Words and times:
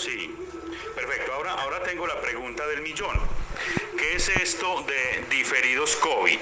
Sí, 0.00 0.34
perfecto. 0.94 1.30
Ahora, 1.34 1.52
ahora 1.52 1.82
tengo 1.82 2.06
la 2.06 2.18
pregunta 2.22 2.66
del 2.68 2.80
millón. 2.80 3.20
¿Qué 3.98 4.16
es 4.16 4.30
esto 4.30 4.82
de 4.84 5.26
diferidos 5.28 5.94
COVID? 5.96 6.40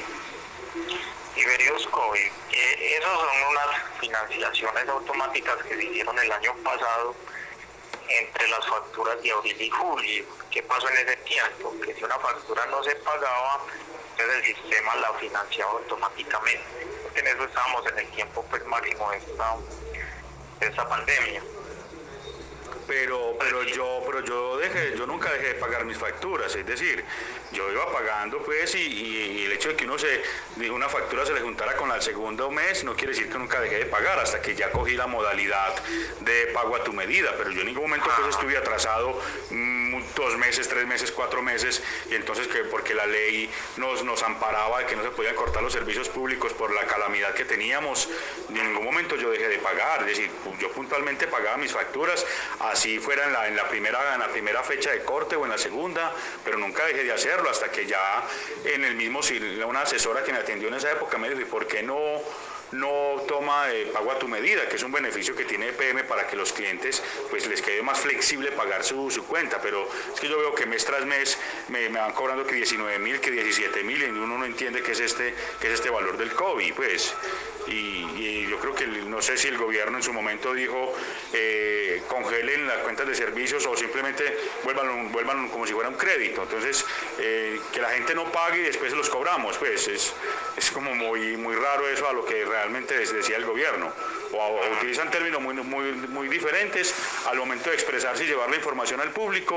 Diferidos 1.35 1.89
COVID. 1.89 2.31
Eh, 2.53 2.97
esos 2.99 3.13
son 3.13 3.29
unas 3.51 3.99
financiaciones 3.99 4.89
automáticas 4.89 5.57
que 5.65 5.75
se 5.75 5.85
hicieron 5.85 6.17
el 6.21 6.31
año 6.31 6.55
pasado 6.63 7.17
entre 8.09 8.47
las 8.47 8.65
facturas 8.65 9.21
de 9.25 9.33
abril 9.33 9.61
y 9.61 9.71
julio. 9.71 10.25
¿Qué 10.53 10.63
pasó 10.63 10.89
en 10.91 10.99
ese 10.99 11.17
tiempo? 11.17 11.75
Que 11.85 11.95
si 11.95 12.05
una 12.05 12.19
factura 12.21 12.65
no 12.67 12.85
se 12.85 12.95
pagaba, 12.95 13.65
entonces 14.13 14.37
el 14.37 14.55
sistema 14.55 14.95
la 14.97 15.13
financiaba 15.15 15.73
automáticamente. 15.73 16.87
Porque 17.03 17.21
en 17.21 17.27
eso 17.27 17.43
estábamos 17.43 17.85
en 17.91 17.99
el 17.99 18.07
tiempo 18.13 18.47
pues 18.51 18.65
máximo 18.67 19.11
de 19.11 19.17
esta, 19.17 19.57
de 20.61 20.67
esta 20.69 20.89
pandemia 20.89 21.43
pero 22.89 23.37
pero 23.39 23.63
yo 23.65 24.03
pero 24.07 24.25
yo 24.25 24.57
dejé 24.57 24.97
yo 24.97 25.07
nunca 25.07 25.31
dejé 25.31 25.49
de 25.49 25.55
pagar 25.55 25.85
mis 25.85 25.99
facturas 25.99 26.55
es 26.57 26.67
decir 26.67 27.05
yo 27.53 27.71
iba 27.71 27.93
pagando 27.93 28.39
pues 28.39 28.75
y, 28.75 29.45
el 29.45 29.53
hecho 29.53 29.69
de 29.69 29.77
que 29.77 29.85
uno 29.85 29.99
se 29.99 30.23
una 30.71 30.89
factura 30.89 31.27
se 31.27 31.35
le 31.35 31.41
juntara 31.41 31.77
con 31.77 31.91
el 31.93 32.01
segundo 32.01 32.51
mes 32.51 32.85
no 32.85 32.97
quiere 32.97 33.13
decir 33.13 33.31
que 33.31 33.39
nunca 33.39 33.61
dejé 33.61 33.81
de 33.81 33.87
pagar 33.87 34.19
hasta 34.19 34.41
que 34.41 34.55
ya 34.55 34.73
cogí 34.73 34.95
la 34.95 35.07
modalidad 35.07 35.75
de 36.21 36.47
pago 36.47 36.77
a 36.77 36.83
tu 36.83 36.95
medida 36.95 37.35
pero 37.37 37.51
yo 37.51 37.61
en 37.61 37.67
ningún 37.67 37.85
momento 37.85 38.09
pues 38.17 38.29
estuve 38.29 38.57
atrasado 38.57 39.21
mm, 39.51 40.01
dos 40.17 40.39
meses 40.39 40.67
tres 40.67 40.87
meses 40.87 41.13
cuatro 41.13 41.43
meses 41.43 41.83
y 42.11 42.15
entonces 42.15 42.49
que 42.49 42.65
porque 42.65 42.95
la 42.95 43.07
ley 43.07 43.51
nos 43.77 44.03
nos 44.03 44.23
amparaba 44.23 44.79
de 44.79 44.87
que 44.87 44.97
no 44.97 45.03
se 45.03 45.11
podían 45.11 45.35
cortar 45.35 45.63
los 45.63 45.75
servicios 45.75 46.09
públicos 46.09 46.55
por 46.55 46.73
la 46.73 46.87
calamidad 46.87 47.35
que 47.35 47.45
teníamos 47.45 48.09
en 48.49 48.55
ningún 48.55 48.85
momento 48.85 49.15
yo 49.17 49.31
dejé 49.31 49.49
de 49.49 49.59
pagar 49.59 50.01
es 50.01 50.17
decir 50.17 50.31
yo 50.59 50.71
puntualmente 50.73 51.27
pagaba 51.27 51.59
mis 51.59 51.73
facturas 51.73 52.25
fuera 53.01 53.25
en 53.27 53.33
la, 53.33 53.49
en 53.49 53.57
la 53.57 53.69
primera 53.69 54.15
en 54.15 54.21
la 54.21 54.29
primera 54.29 54.63
fecha 54.63 54.91
de 54.91 55.03
corte 55.03 55.37
o 55.37 55.45
en 55.45 55.51
la 55.51 55.59
segunda 55.59 56.13
pero 56.45 56.59
nunca 56.59 56.87
dejé 56.87 57.05
de 57.05 57.13
hacer 57.13 57.41
hasta 57.51 57.71
que 57.71 57.87
ya 57.87 58.23
en 58.65 58.85
el 58.85 58.95
mismo, 58.95 59.21
una 59.67 59.83
asesora 59.83 60.23
que 60.23 60.33
me 60.33 60.39
atendió 60.39 60.69
en 60.69 60.75
esa 60.75 60.93
época 60.93 61.19
me 61.19 61.29
dijo, 61.29 61.41
¿y 61.41 61.45
por 61.45 61.67
qué 61.67 61.83
no 61.83 61.97
no 62.73 63.23
toma 63.27 63.73
eh, 63.73 63.91
pago 63.93 64.11
a 64.13 64.19
tu 64.19 64.29
medida, 64.29 64.69
que 64.69 64.77
es 64.77 64.83
un 64.83 64.93
beneficio 64.93 65.35
que 65.35 65.45
tiene 65.45 65.69
EPM 65.69 66.05
para 66.07 66.27
que 66.27 66.37
los 66.37 66.53
clientes 66.53 67.03
pues 67.31 67.47
les 67.47 67.63
quede 67.63 67.83
más 67.83 68.01
flexible 68.01 68.53
pagar 68.53 68.85
su, 68.85 69.11
su 69.11 69.27
cuenta, 69.27 69.61
pero 69.61 69.89
es 70.13 70.21
que 70.21 70.29
yo 70.29 70.39
veo 70.39 70.55
que 70.55 70.67
mes 70.67 70.85
tras 70.85 71.05
mes 71.07 71.39
me, 71.69 71.89
van 71.89 72.13
cobrando 72.13 72.47
que 72.47 72.55
19 72.55 72.99
mil, 72.99 73.21
que 73.21 73.31
17 73.31 73.83
mil 73.85 74.03
y 74.03 74.07
uno 74.07 74.39
no 74.39 74.45
entiende 74.45 74.83
qué 74.83 74.93
es 74.93 75.01
este, 75.01 75.35
qué 75.61 75.69
es 75.69 75.75
este 75.75 75.91
valor 75.91 76.17
del 76.17 76.33
COVID, 76.33 76.75
pues. 76.75 77.15
Y, 77.67 78.47
yo 78.49 78.59
creo 78.61 78.75
que 78.75 78.87
no 78.87 79.21
sé 79.21 79.37
si 79.37 79.49
el 79.49 79.59
gobierno 79.59 79.99
en 79.99 80.03
su 80.03 80.13
momento 80.13 80.55
dijo 80.55 80.95
eh, 81.35 82.03
congelen 82.09 82.67
las 82.67 82.79
cuentas 82.79 83.07
de 83.07 83.15
servicios 83.15 83.67
o 83.67 83.77
simplemente 83.77 84.37
vuelvan, 84.65 85.13
vuelvan 85.13 85.49
como 85.51 85.67
si 85.67 85.75
fuera 85.75 85.91
un 85.91 85.97
crédito. 85.97 86.43
Entonces, 86.43 86.85
eh, 87.19 87.61
que 87.73 87.81
la 87.81 87.91
gente 87.91 88.15
no 88.15 88.25
pague 88.33 88.61
y 88.61 88.63
después 88.63 88.93
los 88.95 89.11
cobramos, 89.11 89.59
pues 89.59 89.87
es, 89.87 90.15
es 90.57 90.71
como 90.71 90.95
muy, 90.95 91.37
muy 91.37 91.55
raro 91.55 91.87
eso 91.89 92.09
a 92.09 92.13
lo 92.15 92.25
que 92.25 92.45
realmente 92.45 92.58
decía 93.17 93.37
el 93.37 93.45
gobierno. 93.45 93.93
O, 94.33 94.61
utilizan 94.77 95.11
términos 95.11 95.41
muy, 95.41 95.55
muy, 95.55 95.93
muy 95.93 96.29
diferentes 96.29 96.95
al 97.29 97.37
momento 97.39 97.71
de 97.71 97.77
expresarse 97.77 98.25
y 98.25 98.27
llevar 98.27 98.51
la 98.51 98.57
información 98.57 99.01
al 99.01 99.11
público 99.11 99.57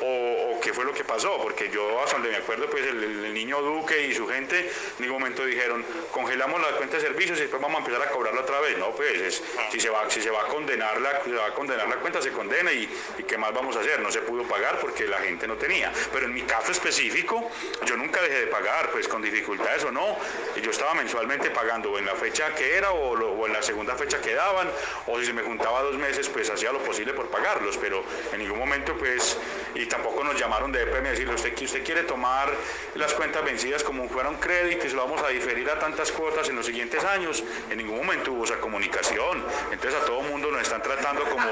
o, 0.00 0.51
qué 0.62 0.72
fue 0.72 0.84
lo 0.84 0.94
que 0.94 1.04
pasó, 1.04 1.38
porque 1.42 1.68
yo 1.68 2.00
hasta 2.00 2.14
donde 2.14 2.30
me 2.30 2.36
acuerdo, 2.36 2.70
pues 2.70 2.86
el, 2.86 3.34
niño 3.34 3.60
Duque 3.60 4.06
y 4.06 4.14
su 4.14 4.26
gente 4.28 4.60
en 4.60 5.00
ningún 5.00 5.18
momento 5.18 5.44
dijeron, 5.44 5.84
congelamos 6.12 6.60
la 6.60 6.68
cuenta 6.76 6.96
de 6.96 7.02
servicios 7.02 7.38
y 7.38 7.42
después 7.42 7.60
vamos 7.60 7.76
a 7.76 7.84
empezar 7.84 8.06
a 8.06 8.10
cobrarla 8.10 8.42
otra 8.42 8.60
vez. 8.60 8.78
No, 8.78 8.90
pues 8.92 9.42
si, 9.70 9.80
se 9.80 9.90
va, 9.90 10.08
si 10.08 10.22
se 10.22 10.30
va 10.30 10.42
a 10.42 10.46
condenar 10.46 11.00
la, 11.00 11.20
va 11.36 11.46
a 11.46 11.54
condenar 11.54 11.88
la 11.88 11.96
cuenta, 11.96 12.22
se 12.22 12.30
condena 12.30 12.72
y, 12.72 12.88
y, 13.18 13.22
qué 13.24 13.36
más 13.36 13.52
vamos 13.52 13.76
a 13.76 13.80
hacer. 13.80 14.00
No 14.00 14.12
se 14.12 14.20
pudo 14.20 14.44
pagar 14.44 14.78
porque 14.80 15.06
la 15.06 15.18
gente 15.18 15.48
no 15.48 15.56
tenía. 15.56 15.92
Pero 16.12 16.26
en 16.26 16.34
mi 16.34 16.42
caso 16.42 16.70
específico, 16.70 17.50
yo 17.84 17.96
nunca 17.96 18.22
dejé 18.22 18.42
de 18.42 18.46
pagar, 18.46 18.90
pues 18.92 19.08
con 19.08 19.20
dificultades 19.20 19.84
o 19.84 19.90
no. 19.90 20.16
Yo 20.62 20.70
estaba 20.70 20.94
mensualmente 20.94 21.50
pagando 21.50 21.98
en 21.98 22.06
la 22.06 22.14
fecha 22.14 22.54
que 22.54 22.76
era 22.76 22.92
o, 22.92 23.12
o 23.12 23.46
en 23.46 23.52
la 23.52 23.62
segunda 23.62 23.96
fecha 23.96 24.20
que 24.20 24.34
daban, 24.34 24.70
o 25.06 25.18
si 25.18 25.26
se 25.26 25.32
me 25.32 25.42
juntaba 25.42 25.82
dos 25.82 25.96
meses, 25.96 26.28
pues 26.28 26.48
hacía 26.50 26.72
lo 26.72 26.78
posible 26.78 27.12
por 27.14 27.28
pagarlos, 27.28 27.76
pero 27.78 28.04
en 28.32 28.38
ningún 28.38 28.58
momento, 28.58 28.96
pues, 28.96 29.38
y 29.74 29.86
tampoco 29.86 30.22
nos 30.22 30.38
llamaron 30.52 30.72
de 30.72 30.82
EPM 30.82 31.06
a 31.06 31.10
decirle, 31.12 31.34
usted, 31.34 31.62
usted 31.62 31.82
quiere 31.82 32.02
tomar 32.02 32.52
las 32.94 33.14
cuentas 33.14 33.42
vencidas 33.42 33.82
como 33.82 34.06
fuera 34.10 34.28
un 34.28 34.36
crédito 34.36 34.86
y 34.86 34.90
se 34.90 34.96
lo 34.96 35.04
vamos 35.04 35.22
a 35.22 35.28
diferir 35.28 35.70
a 35.70 35.78
tantas 35.78 36.12
cuotas 36.12 36.46
en 36.50 36.56
los 36.56 36.66
siguientes 36.66 37.02
años. 37.04 37.42
En 37.70 37.78
ningún 37.78 37.96
momento 37.96 38.32
hubo 38.32 38.44
esa 38.44 38.58
comunicación. 38.58 39.42
Entonces 39.70 39.98
a 39.98 40.04
todo 40.04 40.20
mundo 40.20 40.50
nos 40.50 40.60
están 40.60 40.82
tratando 40.82 41.24
como, 41.24 41.48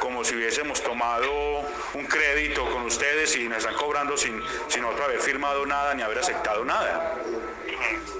como 0.00 0.24
si 0.24 0.34
hubiésemos 0.34 0.82
tomado 0.82 1.30
un 1.94 2.04
crédito 2.06 2.68
con 2.72 2.84
ustedes 2.86 3.36
y 3.36 3.48
nos 3.48 3.58
están 3.58 3.76
cobrando 3.76 4.16
sin, 4.16 4.42
sin 4.66 4.82
nosotros 4.82 5.06
haber 5.06 5.20
firmado 5.20 5.64
nada 5.64 5.94
ni 5.94 6.02
haber 6.02 6.18
aceptado 6.18 6.64
nada. 6.64 7.14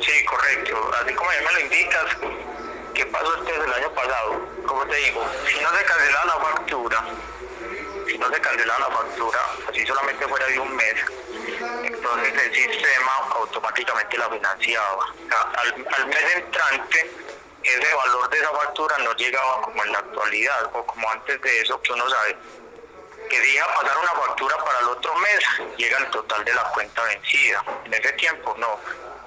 Sí, 0.00 0.24
correcto. 0.24 0.90
Así 1.02 1.14
como 1.14 1.32
ya 1.32 1.42
me 1.42 1.52
lo 1.52 1.60
indicas, 1.62 2.04
¿qué 2.94 3.06
pasó 3.06 3.34
este 3.38 3.56
el 3.56 3.72
año 3.72 3.92
pasado? 3.92 4.46
Como 4.66 4.86
te 4.86 4.96
digo, 4.98 5.24
si 5.48 5.60
no 5.60 5.76
se 5.76 5.84
cancelaba 5.84 6.24
la 6.26 6.44
factura, 6.44 7.04
si 8.06 8.18
no 8.18 8.28
se 8.30 8.40
cancelaba 8.40 8.88
la 8.88 8.96
factura, 8.96 9.38
así 9.68 9.86
solamente 9.86 10.26
fuera 10.26 10.46
de 10.46 10.58
un 10.58 10.74
mes, 10.74 10.94
entonces 11.84 12.32
el 12.42 12.54
sistema 12.54 13.12
automáticamente 13.34 14.18
la 14.18 14.28
financiaba. 14.30 15.14
al, 15.56 15.76
mes 15.76 16.34
entrante, 16.36 17.10
ese 17.62 17.94
valor 17.94 18.28
de 18.30 18.38
esa 18.38 18.50
factura 18.50 18.98
no 18.98 19.14
llegaba 19.14 19.62
como 19.62 19.84
en 19.84 19.92
la 19.92 19.98
actualidad 19.98 20.70
o 20.72 20.84
como 20.84 21.10
antes 21.10 21.40
de 21.40 21.60
eso 21.60 21.80
que 21.82 21.92
uno 21.92 22.08
sabe 22.10 22.36
que 23.30 23.40
deja 23.40 23.66
pasar 23.74 23.96
una 23.98 24.12
factura 24.12 24.56
para 24.58 24.80
el 24.80 24.88
otro 24.88 25.14
mes, 25.16 25.76
llega 25.76 25.98
el 25.98 26.10
total 26.10 26.44
de 26.44 26.52
la 26.52 26.64
cuenta 26.64 27.02
vencida. 27.04 27.64
En 27.84 27.94
ese 27.94 28.12
tiempo 28.14 28.54
no, 28.58 28.78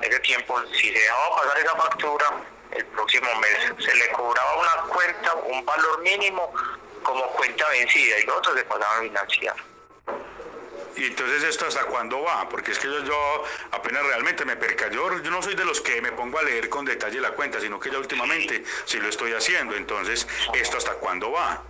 en 0.01 0.11
ese 0.11 0.19
tiempo 0.19 0.61
si 0.73 0.93
se 0.93 0.99
dejaba 0.99 1.35
pasar 1.37 1.57
esa 1.57 1.75
factura, 1.75 2.25
el 2.71 2.85
próximo 2.87 3.33
mes 3.35 3.85
se 3.85 3.95
le 3.95 4.09
cobraba 4.11 4.55
una 4.57 4.93
cuenta, 4.93 5.33
un 5.33 5.65
valor 5.65 6.01
mínimo 6.01 6.53
como 7.05 7.25
cuenta 7.27 7.69
vencida 7.69 8.19
y 8.19 8.23
los 8.25 8.37
otros 8.37 8.55
se 8.57 8.65
pasaban 8.65 8.97
a 8.97 9.01
financiar. 9.01 9.55
Y 10.97 11.05
entonces 11.05 11.43
esto 11.43 11.65
hasta 11.65 11.83
cuándo 11.85 12.21
va, 12.21 12.47
porque 12.47 12.71
es 12.71 12.79
que 12.79 12.87
yo, 12.87 13.43
apenas 13.71 14.05
realmente 14.05 14.45
me 14.45 14.55
perca, 14.55 14.89
yo, 14.89 15.09
no 15.09 15.41
soy 15.41 15.53
de 15.55 15.65
los 15.65 15.81
que 15.81 16.01
me 16.01 16.11
pongo 16.13 16.39
a 16.39 16.43
leer 16.43 16.69
con 16.69 16.85
detalle 16.85 17.19
la 17.19 17.31
cuenta, 17.31 17.59
sino 17.59 17.79
que 17.79 17.91
ya 17.91 17.97
últimamente 17.97 18.63
sí 18.85 18.97
lo 18.99 19.09
estoy 19.09 19.33
haciendo, 19.33 19.75
entonces 19.75 20.25
esto 20.53 20.77
hasta 20.77 20.93
cuándo 20.93 21.31
va. 21.31 21.61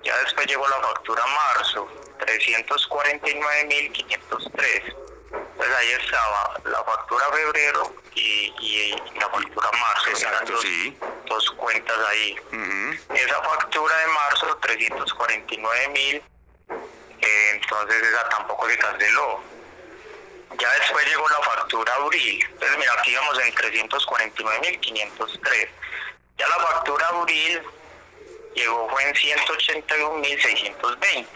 Ya 0.03 0.15
después 0.19 0.45
llegó 0.45 0.67
la 0.67 0.79
factura 0.81 1.25
marzo, 1.25 1.89
349.503. 2.19 4.95
Entonces 5.31 5.75
ahí 5.75 5.91
estaba 5.91 6.59
la 6.63 6.83
factura 6.83 7.25
febrero 7.31 7.95
y, 8.13 8.53
y 8.59 8.84
la 9.15 9.29
factura 9.29 9.71
marzo. 9.71 10.09
Exacto, 10.09 10.51
dos, 10.53 10.61
sí. 10.61 10.97
Dos 11.27 11.51
cuentas 11.51 11.97
ahí. 12.09 12.35
Esa 13.13 13.41
factura 13.43 13.95
de 13.97 14.07
marzo, 14.07 14.59
349.000, 14.59 16.21
eh, 17.21 17.49
entonces 17.53 18.03
esa 18.03 18.27
tampoco 18.29 18.67
se 18.69 18.77
canceló. 18.77 19.41
Ya 20.59 20.69
después 20.79 21.05
llegó 21.07 21.27
la 21.29 21.39
factura 21.41 21.93
abril. 21.95 22.45
Entonces 22.49 22.77
mira, 22.77 22.93
aquí 22.99 23.11
íbamos 23.11 23.39
en 23.39 23.53
349.503. 23.53 25.69
Ya 26.37 26.47
la 26.47 26.55
factura 26.55 27.07
abril 27.07 27.61
llegó 28.55 28.89
fue 28.89 29.03
en 29.03 29.13
181.620. 29.15 31.27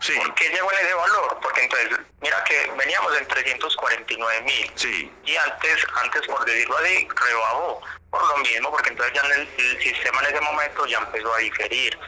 Sí. 0.00 0.14
¿Por 0.16 0.34
qué 0.34 0.48
llegó 0.50 0.70
en 0.72 0.78
ese 0.86 0.94
valor? 0.94 1.38
Porque 1.42 1.62
entonces, 1.62 1.98
mira 2.20 2.44
que 2.44 2.70
veníamos 2.78 3.16
en 3.18 3.26
349 3.26 4.42
mil. 4.42 4.72
Sí. 4.76 5.12
Y 5.24 5.36
antes, 5.36 5.86
antes 6.02 6.26
por 6.26 6.44
decirlo 6.44 6.78
así, 6.78 7.08
rebajó. 7.08 7.80
Por 8.10 8.26
lo 8.26 8.38
mismo, 8.38 8.70
porque 8.70 8.90
entonces 8.90 9.14
ya 9.14 9.20
en 9.28 9.32
el, 9.40 9.48
el 9.58 9.82
sistema 9.82 10.20
en 10.22 10.34
ese 10.34 10.40
momento 10.40 10.86
ya 10.86 10.98
empezó 10.98 11.34
a 11.34 11.38
diferir. 11.38 11.98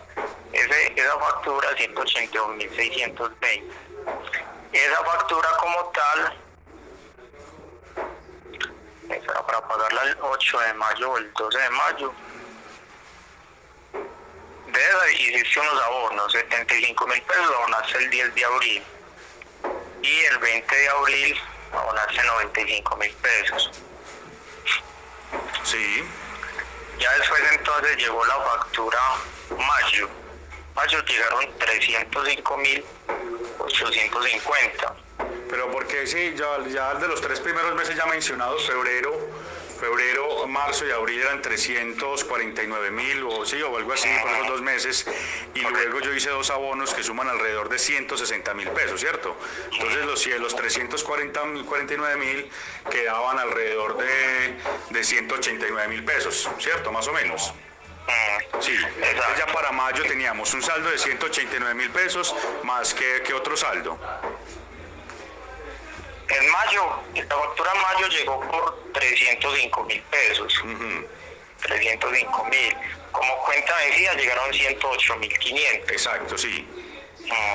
Ese, 0.52 0.92
esa 0.96 1.18
factura 1.18 1.70
182.620. 1.76 3.62
Esa 4.72 5.04
factura 5.04 5.48
como 5.58 5.84
tal, 5.90 6.38
esa 9.10 9.32
era 9.32 9.46
para 9.46 9.60
pagarla 9.68 10.02
el 10.04 10.16
8 10.20 10.60
de 10.60 10.74
mayo 10.74 11.10
o 11.10 11.18
el 11.18 11.32
12 11.34 11.58
de 11.58 11.70
mayo, 11.70 12.14
hiciste 15.22 15.60
unos 15.60 15.82
abonos, 15.82 16.32
75 16.32 17.06
mil 17.06 17.22
pesos 17.22 17.50
abonaste 17.56 17.98
el 17.98 18.10
10 18.10 18.34
de 18.34 18.44
abril 18.44 18.82
y 20.02 20.18
el 20.24 20.38
20 20.38 20.76
de 20.76 20.88
abril 20.88 21.40
abonaste 21.72 22.22
95 22.22 22.96
mil 22.96 23.12
pesos. 23.14 23.70
Sí. 25.64 26.04
Ya 26.98 27.12
después 27.16 27.42
entonces 27.52 27.96
llegó 27.96 28.24
la 28.26 28.38
factura 28.40 28.98
mayo. 29.56 30.08
Mayo 30.74 31.04
llegaron 31.04 31.58
305 31.58 32.56
mil 32.58 32.84
850. 33.58 34.94
Pero 35.48 35.70
porque 35.70 36.06
sí, 36.06 36.34
ya, 36.36 36.58
ya 36.68 36.94
de 36.94 37.08
los 37.08 37.20
tres 37.20 37.40
primeros 37.40 37.74
meses 37.74 37.96
ya 37.96 38.06
mencionados, 38.06 38.66
febrero, 38.66 39.18
febrero, 39.80 40.46
marzo 40.46 40.86
y 40.86 40.90
abril 40.90 41.20
eran 41.20 41.42
349 41.42 42.90
mil 42.90 43.24
o 43.24 43.46
sí, 43.46 43.60
o 43.62 43.76
algo 43.76 43.92
así 43.92 44.08
por 44.22 44.30
esos 44.30 44.46
dos 44.46 44.62
meses. 44.62 45.06
Y 45.54 45.60
luego 45.60 46.00
yo 46.00 46.14
hice 46.14 46.30
dos 46.30 46.50
abonos 46.50 46.94
que 46.94 47.02
suman 47.02 47.28
alrededor 47.28 47.68
de 47.68 47.78
160 47.78 48.54
mil 48.54 48.68
pesos, 48.68 49.00
¿cierto? 49.00 49.36
Entonces 49.72 50.04
los, 50.04 50.26
los 50.26 50.54
349 50.54 52.16
mil 52.16 52.50
quedaban 52.90 53.38
alrededor 53.38 53.96
de, 53.96 54.54
de 54.90 55.04
189 55.04 55.88
mil 55.88 56.04
pesos, 56.04 56.48
¿cierto? 56.58 56.92
Más 56.92 57.08
o 57.08 57.12
menos. 57.12 57.52
Sí, 58.60 58.76
entonces 58.96 59.38
ya 59.38 59.46
para 59.52 59.72
mayo 59.72 60.02
teníamos 60.02 60.52
un 60.52 60.62
saldo 60.62 60.90
de 60.90 60.98
189 60.98 61.74
mil 61.74 61.90
pesos 61.90 62.34
más 62.64 62.92
que, 62.92 63.22
que 63.22 63.32
otro 63.32 63.56
saldo. 63.56 63.98
En 66.30 66.50
mayo, 66.50 67.02
la 67.14 67.36
factura 67.36 67.72
en 67.74 67.82
mayo 67.82 68.08
llegó 68.08 68.40
por 68.40 68.92
305 68.92 69.84
mil 69.84 70.02
pesos. 70.02 70.62
305 71.62 72.44
mil. 72.44 72.76
Como 73.10 73.36
cuenta 73.44 73.76
vencida 73.76 74.14
llegaron 74.14 74.52
108 74.52 75.16
mil 75.16 75.38
500. 75.38 75.90
Exacto, 75.90 76.38
sí. 76.38 76.66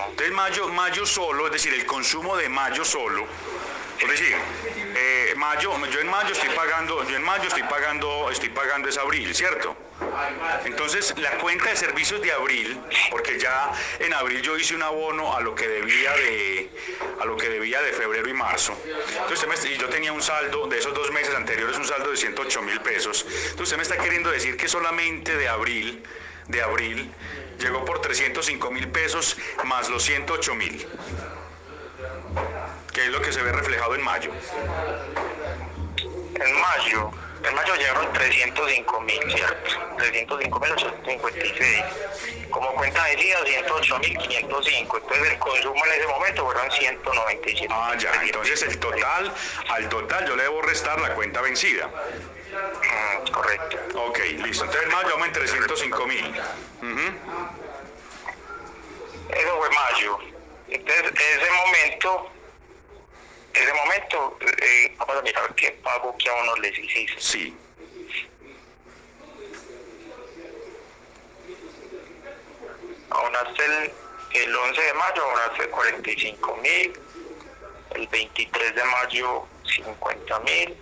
Entonces 0.10 0.32
mayo, 0.32 0.68
mayo 0.70 1.06
solo, 1.06 1.48
es 1.48 1.54
decir, 1.54 1.74
el 1.74 1.86
consumo 1.86 2.38
de 2.38 2.50
mayo 2.50 2.86
solo, 2.86 3.26
es 4.02 4.10
decir, 4.10 4.36
eh, 4.98 5.34
mayo, 5.38 5.74
yo 5.88 6.00
en 6.00 6.08
mayo 6.08 6.32
estoy 6.32 6.50
pagando, 6.50 7.04
yo 7.08 7.16
en 7.16 7.24
mayo 7.24 7.48
estoy 7.48 7.64
pagando, 7.64 8.30
estoy 8.30 8.50
pagando 8.50 8.90
es 8.90 8.98
abril, 8.98 9.34
¿cierto? 9.34 9.76
Entonces 10.66 11.14
la 11.18 11.32
cuenta 11.38 11.70
de 11.70 11.76
servicios 11.76 12.22
de 12.22 12.32
abril, 12.32 12.80
porque 13.10 13.40
ya 13.40 13.72
en 14.00 14.14
abril 14.14 14.42
yo 14.42 14.58
hice 14.58 14.76
un 14.76 14.84
abono 14.84 15.36
a 15.36 15.42
lo 15.42 15.56
que 15.56 15.68
debía 15.68 16.12
de, 16.14 16.70
a 17.22 17.26
lo 17.26 17.38
que 17.38 17.50
debía 17.50 17.82
de 17.82 17.94
febrero 17.94 18.28
y 18.30 18.34
marzo. 18.34 18.78
Entonces 19.22 19.66
y 19.66 19.78
yo 19.78 19.90
tenía 19.90 20.12
un 20.12 20.22
saldo 20.22 20.68
de 20.68 20.80
esos 20.80 20.94
dos 20.94 21.12
meses 21.12 21.34
anteriores, 21.36 21.78
un 21.78 21.86
saldo 21.86 22.12
de 22.12 22.18
108 22.18 22.62
mil 22.62 22.82
pesos. 22.82 23.26
Entonces 23.26 23.62
usted 23.62 23.78
me 23.78 23.84
está 23.84 23.98
queriendo 23.98 24.30
decir 24.32 24.58
que 24.58 24.68
solamente 24.68 25.36
de 25.38 25.48
abril, 25.48 26.04
de 26.48 26.62
abril, 26.62 27.12
llegó 27.60 27.86
por 27.86 28.02
305 28.02 28.72
mil 28.72 28.88
pesos 28.90 29.38
más 29.64 29.90
los 29.90 30.04
108 30.04 30.56
mil 30.56 30.86
que 32.96 33.04
es 33.04 33.10
lo 33.10 33.22
que 33.22 33.34
se 33.34 33.44
ve 33.44 33.52
reflejado 33.52 33.94
en 33.94 34.02
mayo. 34.04 34.32
En 35.98 36.62
mayo, 36.62 37.12
en 37.44 37.54
mayo 37.54 37.76
llegaron 37.76 38.14
305 38.14 39.02
mil, 39.02 39.20
¿cierto? 39.34 39.70
305 39.98 40.60
mil 40.62 40.72
856. 40.72 41.84
Como 42.50 42.74
cuenta 42.76 43.04
decía, 43.04 43.38
108 43.44 44.00
mil 44.00 44.18
505. 44.18 44.98
Entonces 44.98 45.30
el 45.30 45.40
consumo 45.40 45.86
en 45.86 45.92
ese 45.92 46.08
momento 46.08 46.46
fueron 46.46 46.72
197. 46.72 47.68
Ah, 47.70 47.96
ya, 48.00 48.12
entonces 48.24 48.62
el 48.64 48.80
total, 48.80 49.34
al 49.68 49.90
total 49.90 50.26
yo 50.26 50.38
le 50.38 50.44
debo 50.44 50.62
restar 50.62 51.02
la 51.02 51.14
cuenta 51.16 51.42
vencida. 51.42 51.88
Mm, 51.88 53.30
correcto. 53.30 53.78
Ok, 54.06 54.20
listo. 54.38 54.64
Entonces 54.64 54.84
en 54.84 54.96
mayo 54.96 55.10
vamos 55.10 55.28
en 55.28 55.34
305 55.34 56.08
mil. 56.08 56.42
Eso 59.30 59.58
fue 59.58 59.70
mayo. 59.70 60.20
Entonces, 60.70 61.12
ese 61.14 61.52
momento 61.52 62.32
ese 63.66 63.74
momento, 63.74 64.38
eh, 64.42 64.96
vamos 64.98 65.18
a 65.18 65.22
mirar 65.22 65.56
qué 65.56 65.72
pago 65.84 66.16
que 66.18 66.30
a 66.30 66.34
uno 66.34 66.56
les 66.58 66.78
hiciste. 66.78 67.20
Sí. 67.20 67.58
Abonaste 73.10 73.66
el, 73.66 73.94
el 74.44 74.56
11 74.56 74.82
de 74.82 74.94
mayo, 74.94 75.24
abonaste 75.24 75.70
45 75.70 76.58
mil, 76.58 77.00
el 77.96 78.08
23 78.08 78.76
de 78.76 78.84
mayo 78.84 79.48
50 79.76 80.40
mil, 80.42 80.78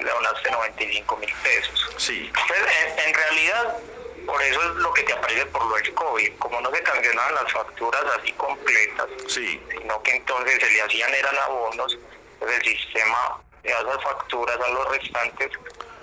le 0.00 0.10
abonaste 0.10 0.50
95 0.50 1.16
mil 1.16 1.32
pesos. 1.42 1.94
Sí. 1.96 2.30
Pues, 2.46 2.60
en, 2.60 3.08
en 3.08 3.14
realidad, 3.14 3.76
por 4.26 4.42
eso 4.42 4.62
es 4.62 4.76
lo 4.76 4.92
que 4.92 5.02
te 5.02 5.12
aparece 5.12 5.46
por 5.46 5.64
lo 5.66 5.76
del 5.76 5.94
COVID, 5.94 6.32
como 6.38 6.60
no 6.60 6.70
se 6.70 6.82
cancelaban 6.82 7.34
las 7.34 7.52
facturas 7.52 8.02
así 8.18 8.32
completas, 8.32 9.06
sí. 9.28 9.60
sino 9.70 10.02
que 10.02 10.16
entonces 10.16 10.60
se 10.60 10.70
le 10.70 10.82
hacían 10.82 11.14
eran 11.14 11.36
abonos, 11.38 11.98
entonces 12.34 12.58
el 12.58 12.64
sistema 12.64 13.40
de 13.62 13.70
esas 13.70 14.02
facturas 14.02 14.58
a 14.60 14.68
los 14.68 14.88
restantes 14.88 15.50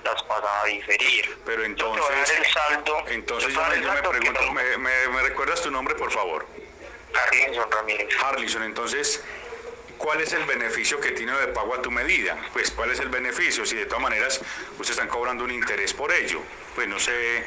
las 0.04 0.24
pasaba 0.24 0.62
a 0.62 0.66
diferir. 0.66 1.38
Pero 1.46 1.64
entonces, 1.64 2.02
yo 2.02 2.08
te 2.08 2.14
voy 2.14 2.22
a 2.22 2.26
dar 2.26 2.46
el 2.46 2.52
saldo, 2.52 3.04
entonces 3.08 3.54
yo, 3.54 3.62
me, 3.62 3.82
yo 3.82 3.94
me 3.94 4.02
pregunto, 4.02 4.42
no... 4.42 4.52
me, 4.54 4.78
me, 4.78 5.08
¿me 5.10 5.22
recuerdas 5.22 5.62
tu 5.62 5.72
nombre 5.72 5.96
por 5.96 6.12
favor? 6.12 6.46
Harlison 7.14 7.72
Ramírez. 7.72 8.10
Harlison, 8.22 8.64
entonces 8.64 9.24
¿cuál 10.02 10.20
es 10.20 10.34
el 10.34 10.44
beneficio 10.46 11.00
que 11.00 11.12
tiene 11.12 11.32
de 11.38 11.48
pago 11.48 11.76
a 11.76 11.82
tu 11.82 11.92
medida? 11.92 12.38
Pues 12.54 12.72
cuál 12.72 12.92
es 12.92 13.00
el 13.00 13.10
beneficio, 13.10 13.66
si 13.66 13.76
de 13.76 13.86
todas 13.86 14.02
maneras 14.02 14.42
ustedes 14.72 14.92
están 14.92 15.08
cobrando 15.08 15.44
un 15.44 15.52
interés 15.52 15.94
por 15.94 16.12
ello. 16.12 16.42
Pues 16.76 16.88
no 16.88 17.00
sé, 17.00 17.44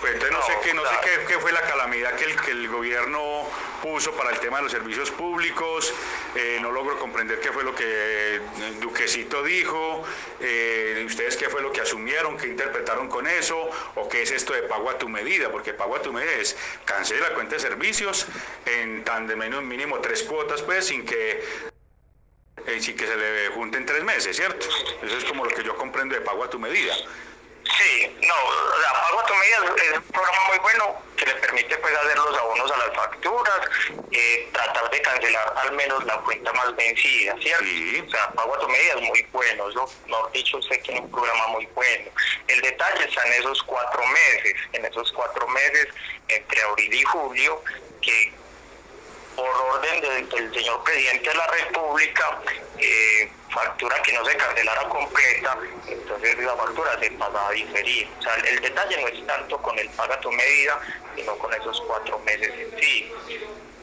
pues 0.00 0.14
entonces 0.14 0.32
no, 0.32 0.38
no 0.38 0.46
sé 0.46 0.52
qué, 0.62 0.72
no 0.72 0.82
claro. 0.82 1.02
sé 1.02 1.08
qué, 1.08 1.34
qué, 1.34 1.40
fue 1.40 1.52
la 1.52 1.62
calamidad 1.62 2.14
que 2.14 2.24
el, 2.24 2.40
que 2.40 2.52
el 2.52 2.68
gobierno 2.68 3.44
puso 3.82 4.12
para 4.12 4.30
el 4.30 4.38
tema 4.38 4.58
de 4.58 4.64
los 4.64 4.72
servicios 4.72 5.10
públicos, 5.10 5.92
eh, 6.36 6.58
no 6.62 6.70
logro 6.70 6.96
comprender 6.98 7.40
qué 7.40 7.52
fue 7.52 7.64
lo 7.64 7.74
que 7.74 8.40
Duquecito 8.80 9.42
dijo, 9.42 10.04
eh, 10.40 11.02
ustedes 11.04 11.36
qué 11.36 11.48
fue 11.48 11.60
lo 11.60 11.72
que 11.72 11.80
asumieron, 11.80 12.36
qué 12.36 12.46
interpretaron 12.46 13.08
con 13.08 13.26
eso, 13.26 13.68
o 13.96 14.08
qué 14.08 14.22
es 14.22 14.30
esto 14.30 14.52
de 14.52 14.62
pago 14.62 14.90
a 14.90 14.98
tu 14.98 15.08
medida, 15.08 15.50
porque 15.50 15.74
pago 15.74 15.96
a 15.96 16.02
tu 16.02 16.12
medida 16.12 16.32
es 16.32 16.56
cancele 16.84 17.20
la 17.20 17.34
cuenta 17.34 17.56
de 17.56 17.60
servicios 17.60 18.26
en 18.64 19.02
tan 19.04 19.26
de 19.26 19.34
menos 19.34 19.64
mínimo 19.64 19.98
tres 20.00 20.22
cuotas, 20.22 20.62
pues 20.62 20.86
sin 20.86 21.04
que 21.04 21.42
eh, 22.68 22.80
sin 22.80 22.96
que 22.96 23.06
se 23.06 23.16
le 23.16 23.48
junten 23.48 23.86
tres 23.86 24.04
meses, 24.04 24.36
¿cierto? 24.36 24.66
Eso 25.02 25.16
es 25.16 25.24
como 25.24 25.44
lo 25.44 25.50
que 25.50 25.64
yo 25.64 25.74
comprendo 25.76 26.14
de 26.14 26.20
pago 26.20 26.44
a 26.44 26.50
tu 26.50 26.58
medida. 26.58 26.94
Sí, 27.76 28.16
no, 28.20 28.34
o 28.34 28.80
sea, 28.80 28.92
pago 28.92 29.20
a 29.20 29.26
tu 29.26 29.34
medida 29.34 29.56
es 29.76 29.96
un 29.96 30.02
programa 30.04 30.38
muy 30.48 30.58
bueno 30.58 31.02
que 31.16 31.26
le 31.26 31.34
permite 31.36 31.76
pues 31.78 31.94
hacer 31.96 32.16
los 32.16 32.38
abonos 32.38 32.70
a 32.70 32.76
las 32.76 32.94
facturas, 32.94 33.60
eh, 34.12 34.48
tratar 34.52 34.90
de 34.90 35.02
cancelar 35.02 35.54
al 35.56 35.72
menos 35.72 36.04
la 36.04 36.18
cuenta 36.18 36.52
más 36.52 36.76
vencida, 36.76 37.34
¿cierto? 37.40 37.64
Sí. 37.64 38.04
O 38.06 38.10
sea, 38.10 38.30
pago 38.32 38.54
a 38.54 38.58
tu 38.58 38.68
medida 38.68 38.94
es 38.94 39.02
muy 39.02 39.22
bueno, 39.32 39.68
eso, 39.70 39.90
mejor 40.06 40.32
dicho, 40.32 40.58
usted 40.58 40.80
tiene 40.82 41.00
un 41.00 41.10
programa 41.10 41.48
muy 41.48 41.66
bueno. 41.74 42.10
El 42.48 42.60
detalle 42.60 43.04
está 43.04 43.26
en 43.26 43.32
esos 43.34 43.62
cuatro 43.62 44.02
meses, 44.06 44.54
en 44.72 44.84
esos 44.84 45.10
cuatro 45.12 45.48
meses 45.48 45.88
entre 46.28 46.62
abril 46.62 46.92
y 46.92 47.02
julio, 47.02 47.62
que 48.02 48.32
por 49.38 49.48
orden 49.48 50.00
del 50.00 50.52
señor 50.52 50.82
presidente 50.82 51.30
de 51.30 51.36
la 51.36 51.46
República, 51.46 52.40
eh, 52.76 53.30
factura 53.54 54.02
que 54.02 54.12
no 54.12 54.24
se 54.24 54.36
cancelara 54.36 54.88
completa, 54.88 55.56
entonces 55.86 56.38
la 56.38 56.56
factura 56.56 56.98
se 57.00 57.10
pasa 57.12 57.48
a 57.48 57.52
diferir. 57.52 58.08
O 58.18 58.22
sea, 58.22 58.34
el 58.34 58.60
detalle 58.60 59.00
no 59.00 59.06
es 59.06 59.24
tanto 59.28 59.56
con 59.62 59.78
el 59.78 59.88
paga 59.90 60.18
tu 60.20 60.32
medida, 60.32 60.80
sino 61.14 61.38
con 61.38 61.54
esos 61.54 61.80
cuatro 61.86 62.18
meses 62.26 62.52
en 62.52 62.80
sí 62.80 63.12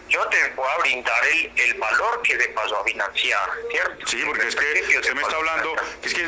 yo 0.09 0.25
te 0.27 0.37
voy 0.55 0.67
a 0.67 0.81
brindar 0.81 1.25
el, 1.25 1.51
el 1.55 1.73
valor 1.75 2.21
que 2.21 2.39
se 2.39 2.49
pasó 2.49 2.79
a 2.79 2.83
financiar, 2.83 3.49
¿cierto? 3.71 4.07
Sí, 4.07 4.21
porque 4.25 4.47
es 4.47 4.55
que 4.55 4.97
usted 4.99 5.13
me 5.13 5.21
está 5.21 5.35
hablando, 5.35 5.75
es 6.03 6.13
que 6.13 6.23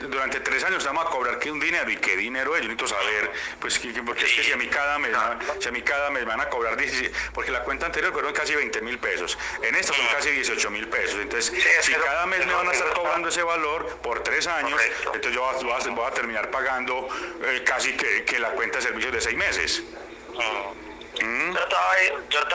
durante 0.00 0.40
tres 0.40 0.64
años 0.64 0.84
vamos 0.84 1.06
a 1.06 1.10
cobrar 1.10 1.38
que 1.38 1.50
un 1.50 1.58
dinero 1.58 1.90
y 1.90 1.96
qué 1.96 2.16
dinero 2.16 2.54
es, 2.54 2.62
yo 2.62 2.68
necesito 2.68 2.88
saber, 2.88 3.32
pues 3.60 3.80
porque 4.06 4.24
es 4.24 4.32
que 4.32 4.42
si 4.44 4.52
a 4.52 4.56
mí 4.56 4.68
cada 4.68 4.98
mes, 4.98 5.16
si 5.58 5.68
a 5.68 5.72
mí 5.72 5.82
cada 5.82 6.10
mes 6.10 6.24
van 6.24 6.40
a 6.40 6.48
cobrar 6.48 6.76
17, 6.76 7.12
porque 7.34 7.50
la 7.50 7.62
cuenta 7.64 7.86
anterior 7.86 8.12
fueron 8.12 8.32
casi 8.32 8.54
20 8.54 8.80
mil 8.82 8.98
pesos, 8.98 9.36
en 9.62 9.74
esta 9.74 9.92
son 9.92 10.06
casi 10.14 10.30
18 10.30 10.70
mil 10.70 10.88
pesos, 10.88 11.20
entonces 11.20 11.52
si 11.82 11.92
cada 11.92 12.26
mes 12.26 12.46
me 12.46 12.54
van 12.54 12.68
a 12.68 12.72
estar 12.72 12.92
cobrando 12.92 13.28
ese 13.28 13.42
valor 13.42 13.98
por 13.98 14.22
tres 14.22 14.46
años, 14.46 14.80
entonces 15.06 15.32
yo 15.32 15.42
voy 15.42 15.74
a, 15.74 15.88
voy 15.90 16.06
a, 16.06 16.10
terminar 16.10 16.50
pagando 16.50 17.08
eh, 17.44 17.62
casi 17.64 17.96
que, 17.96 18.24
que, 18.24 18.38
la 18.38 18.50
cuenta 18.50 18.78
de 18.78 18.84
servicios 18.84 19.12
de 19.12 19.20
seis 19.20 19.36
meses. 19.36 19.82
Mm. 21.20 21.52
Yo, 21.52 21.68
te 21.68 21.74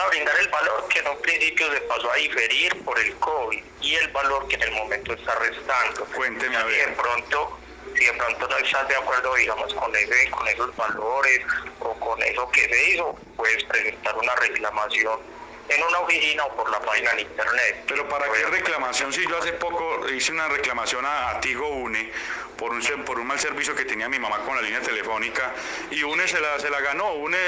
a 0.00 0.08
brindar 0.08 0.38
el 0.38 0.48
valor 0.48 0.88
que 0.88 1.00
en 1.00 1.08
un 1.08 1.20
principio 1.20 1.72
se 1.72 1.80
pasó 1.82 2.10
a 2.10 2.16
diferir 2.16 2.84
por 2.84 2.98
el 2.98 3.14
COVID 3.16 3.62
y 3.80 3.94
el 3.94 4.08
valor 4.08 4.48
que 4.48 4.56
en 4.56 4.62
el 4.62 4.72
momento 4.72 5.12
está 5.12 5.34
restando. 5.36 6.04
Cuénteme 6.14 6.56
a 6.56 6.64
ver. 6.64 6.90
De 6.90 6.96
pronto, 6.96 7.58
si 7.96 8.04
de 8.04 8.12
pronto 8.14 8.48
no 8.48 8.56
estás 8.56 8.88
de 8.88 8.96
acuerdo, 8.96 9.34
digamos, 9.34 9.74
con, 9.74 9.94
ese, 9.94 10.30
con 10.30 10.48
esos 10.48 10.74
valores 10.76 11.40
o 11.80 11.94
con 12.00 12.22
eso 12.22 12.48
que 12.50 12.68
se 12.68 12.90
hizo, 12.90 13.14
puedes 13.36 13.62
presentar 13.64 14.16
una 14.16 14.34
reclamación 14.36 15.33
en 15.68 15.82
una 15.82 15.98
oficina 16.00 16.44
o 16.44 16.56
por 16.56 16.70
la 16.70 16.80
página 16.80 17.12
en 17.12 17.20
internet. 17.20 17.84
Pero 17.86 18.08
¿para 18.08 18.30
qué 18.30 18.44
reclamación? 18.46 19.12
Si 19.12 19.26
yo 19.26 19.38
hace 19.38 19.52
poco 19.54 20.08
hice 20.08 20.32
una 20.32 20.48
reclamación 20.48 21.04
a, 21.06 21.40
Tigo 21.40 21.68
Une 21.68 22.10
por 22.56 22.72
un, 22.72 22.82
por 23.04 23.18
un 23.18 23.26
mal 23.26 23.38
servicio 23.38 23.74
que 23.74 23.84
tenía 23.84 24.08
mi 24.08 24.18
mamá 24.18 24.38
con 24.40 24.54
la 24.54 24.62
línea 24.62 24.80
telefónica 24.80 25.52
y 25.90 26.02
UNE 26.02 26.28
se 26.28 26.40
la, 26.40 26.58
se 26.58 26.70
la 26.70 26.80
ganó. 26.80 27.14
UNE 27.14 27.38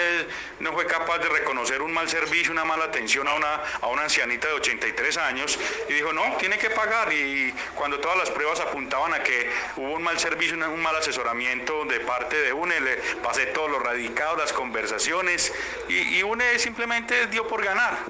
no 0.61 0.73
fue 0.73 0.87
capaz 0.87 1.19
de 1.19 1.29
reconocer 1.29 1.83
un 1.83 1.93
mal 1.93 2.09
servicio, 2.09 2.53
una 2.53 2.65
mala 2.65 2.87
atención 2.87 3.29
a 3.29 3.35
una, 3.35 3.55
a 3.81 3.87
una 3.89 4.03
ancianita 4.03 4.49
de 4.49 4.55
83 4.55 5.17
años 5.19 5.59
y 5.89 5.93
dijo, 5.93 6.13
no, 6.13 6.37
tiene 6.39 6.59
que 6.59 6.71
pagar. 6.71 7.13
Y 7.13 7.55
cuando 7.75 8.01
todas 8.01 8.19
las 8.19 8.31
pruebas 8.31 8.61
apuntaban 8.61 9.15
a 9.15 9.23
que 9.23 9.51
hubo 9.77 9.93
un 9.93 10.03
mal 10.03 10.19
servicio, 10.19 10.57
un 10.57 10.83
mal 10.83 10.97
asesoramiento 10.97 11.85
de 11.85 12.01
parte 12.01 12.37
de 12.41 12.53
UNE, 12.53 12.81
le 12.81 12.97
pasé 13.23 13.47
todos 13.47 13.71
los 13.71 13.83
radicados, 13.83 14.39
las 14.39 14.53
conversaciones 14.53 15.53
y, 15.89 16.19
y 16.19 16.23
UNE 16.23 16.59
simplemente 16.59 17.27
dio 17.29 17.47
por 17.47 17.63
ganar. 17.63 18.06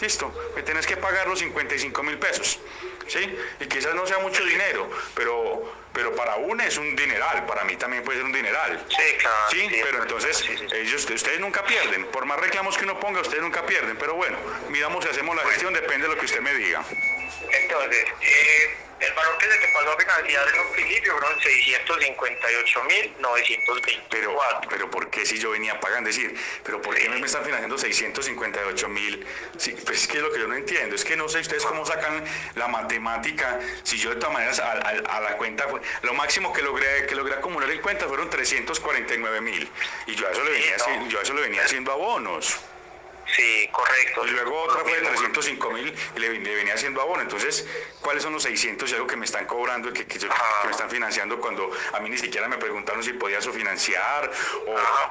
Listo, 0.00 0.32
me 0.54 0.62
tenés 0.62 0.86
que 0.86 0.96
pagar 0.96 1.26
los 1.26 1.40
55 1.40 2.02
mil 2.02 2.18
pesos. 2.18 2.58
¿Sí? 3.08 3.20
Y 3.60 3.66
quizás 3.66 3.94
no 3.94 4.06
sea 4.06 4.18
mucho 4.18 4.44
dinero, 4.44 4.88
pero, 5.14 5.72
pero 5.92 6.14
para 6.14 6.36
uno 6.36 6.62
es 6.62 6.76
un 6.76 6.94
dineral, 6.96 7.46
para 7.46 7.64
mí 7.64 7.76
también 7.76 8.04
puede 8.04 8.18
ser 8.18 8.26
un 8.26 8.32
dineral. 8.32 8.84
Sí, 8.88 9.16
claro. 9.18 9.36
Sí, 9.50 9.68
pero 9.82 10.02
entonces 10.02 10.44
ellos, 10.72 11.08
ustedes 11.10 11.40
nunca 11.40 11.64
pierden. 11.64 12.06
Por 12.06 12.26
más 12.26 12.38
reclamos 12.40 12.76
que 12.76 12.84
uno 12.84 12.98
ponga, 13.00 13.20
ustedes 13.20 13.42
nunca 13.42 13.64
pierden. 13.66 13.96
Pero 13.96 14.14
bueno, 14.14 14.36
miramos 14.68 15.04
si 15.04 15.10
hacemos 15.10 15.36
la 15.36 15.44
gestión, 15.46 15.72
depende 15.72 16.08
de 16.08 16.14
lo 16.14 16.20
que 16.20 16.26
usted 16.26 16.40
me 16.40 16.54
diga. 16.54 16.82
Entonces, 17.50 18.04
eh 18.20 18.88
el 19.00 19.12
valor 19.12 19.38
que 19.38 19.46
se 19.46 19.58
te 19.58 19.68
pasó 19.68 19.92
a 19.92 19.96
financiar 19.96 20.48
en 20.48 20.60
un 20.60 20.72
principio 20.72 21.12
fueron 21.12 21.38
658.924. 21.38 24.02
Pero, 24.10 24.36
pero 24.68 24.90
¿por 24.90 25.08
qué 25.10 25.24
si 25.24 25.38
yo 25.38 25.50
venía 25.50 25.78
pagando? 25.78 26.10
Es 26.10 26.16
decir, 26.16 26.36
¿pero 26.64 26.82
por 26.82 26.96
qué 26.96 27.08
me 27.08 27.24
están 27.24 27.44
financiando 27.44 27.76
658.000? 27.76 29.24
Sí, 29.56 29.76
pues 29.84 30.02
es 30.02 30.08
que 30.08 30.16
es 30.16 30.22
lo 30.22 30.32
que 30.32 30.40
yo 30.40 30.48
no 30.48 30.56
entiendo. 30.56 30.96
Es 30.96 31.04
que 31.04 31.14
no 31.16 31.28
sé 31.28 31.38
ustedes 31.38 31.64
cómo 31.64 31.86
sacan 31.86 32.24
la 32.56 32.66
matemática. 32.66 33.60
Si 33.84 33.98
yo 33.98 34.10
de 34.10 34.16
todas 34.16 34.32
maneras 34.32 34.58
a, 34.58 35.20
la 35.20 35.36
cuenta, 35.36 35.68
lo 36.02 36.14
máximo 36.14 36.52
que 36.52 36.62
logré, 36.62 37.06
que 37.06 37.14
logré 37.14 37.34
acumular 37.34 37.70
en 37.70 37.80
cuenta 37.80 38.06
fueron 38.06 38.30
349.000. 38.30 39.68
Y 40.06 40.14
yo 40.14 40.26
a 40.26 40.30
eso 40.30 40.44
le 40.44 40.50
venía, 40.50 40.76
yo 41.08 41.18
a 41.18 41.22
eso 41.22 41.34
le 41.34 41.42
venía 41.42 41.64
haciendo 41.64 41.92
abonos. 41.92 42.58
Sí, 43.36 43.68
correcto. 43.70 44.26
Y 44.26 44.30
luego 44.30 44.62
otra 44.62 44.80
fue 44.82 45.00
de 45.00 45.06
305 45.06 45.70
mil 45.70 45.94
y 46.16 46.18
le, 46.18 46.30
venía 46.30 46.74
haciendo 46.74 47.02
abono. 47.02 47.22
Entonces, 47.22 47.66
¿cuáles 48.00 48.22
son 48.22 48.32
los 48.32 48.42
600 48.42 48.90
y 48.90 48.94
algo 48.94 49.06
que 49.06 49.16
me 49.16 49.26
están 49.26 49.44
cobrando, 49.46 49.92
que, 49.92 50.06
que, 50.06 50.18
me 50.64 50.70
están 50.70 50.88
financiando 50.88 51.38
cuando 51.38 51.70
a 51.92 52.00
mí 52.00 52.08
ni 52.08 52.18
siquiera 52.18 52.48
me 52.48 52.56
preguntaron 52.56 53.02
si 53.02 53.12
podía 53.12 53.40
financiar 53.40 54.30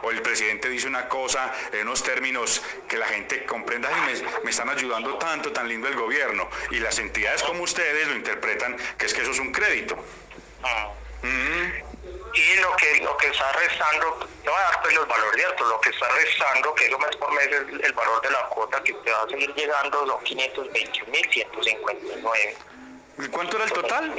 o, 0.04 0.12
el 0.12 0.22
presidente 0.22 0.70
dice 0.70 0.88
una 0.88 1.08
cosa 1.08 1.54
en 1.72 1.88
unos 1.88 2.04
términos 2.04 2.62
que 2.88 2.98
la 2.98 3.08
gente 3.08 3.46
comprenda 3.46 3.90
y 3.92 4.02
me, 4.02 4.44
me, 4.44 4.52
están 4.52 4.70
ayudando 4.70 5.18
tanto, 5.18 5.52
tan 5.52 5.68
lindo 5.68 5.88
el 5.88 5.96
gobierno 5.96 6.50
y 6.72 6.80
las 6.80 7.00
entidades 7.00 7.42
como 7.44 7.64
ustedes 7.64 8.08
lo 8.08 8.16
interpretan 8.16 8.78
que 8.98 9.06
es 9.06 9.14
que 9.14 9.22
eso 9.22 9.32
es 9.32 9.40
un 9.40 9.52
crédito. 9.52 9.98
Y 12.34 12.56
lo 12.62 12.76
que 12.76 12.98
lo 13.04 13.16
que 13.18 13.28
está 13.28 13.52
restando, 13.54 14.20
te 14.44 14.50
voy 14.50 14.60
a 14.60 14.62
dar 14.62 14.82
pues 14.82 14.94
los 14.94 15.08
valores 15.08 15.42
cierto, 15.42 15.66
lo 15.66 15.82
que 15.82 15.90
está 15.90 16.08
restando, 16.10 16.76
que 16.76 16.86
eso 16.86 17.00
mes 17.00 17.16
por 17.16 17.34
mes 17.34 17.48
es 17.48 17.64
el 17.84 17.94
valor 17.94 18.22
de 18.22 18.30
la 18.32 18.44
cuota 18.50 18.84
que 18.84 18.94
te 18.94 19.12
va 19.12 19.24
a 19.24 19.30
seguir 19.30 19.52
llegando, 19.56 20.06
son 20.06 20.24
521.159. 20.24 22.56
¿Y 23.20 23.28
cuánto 23.30 23.56
era 23.56 23.66
el 23.66 23.72
total? 23.72 24.14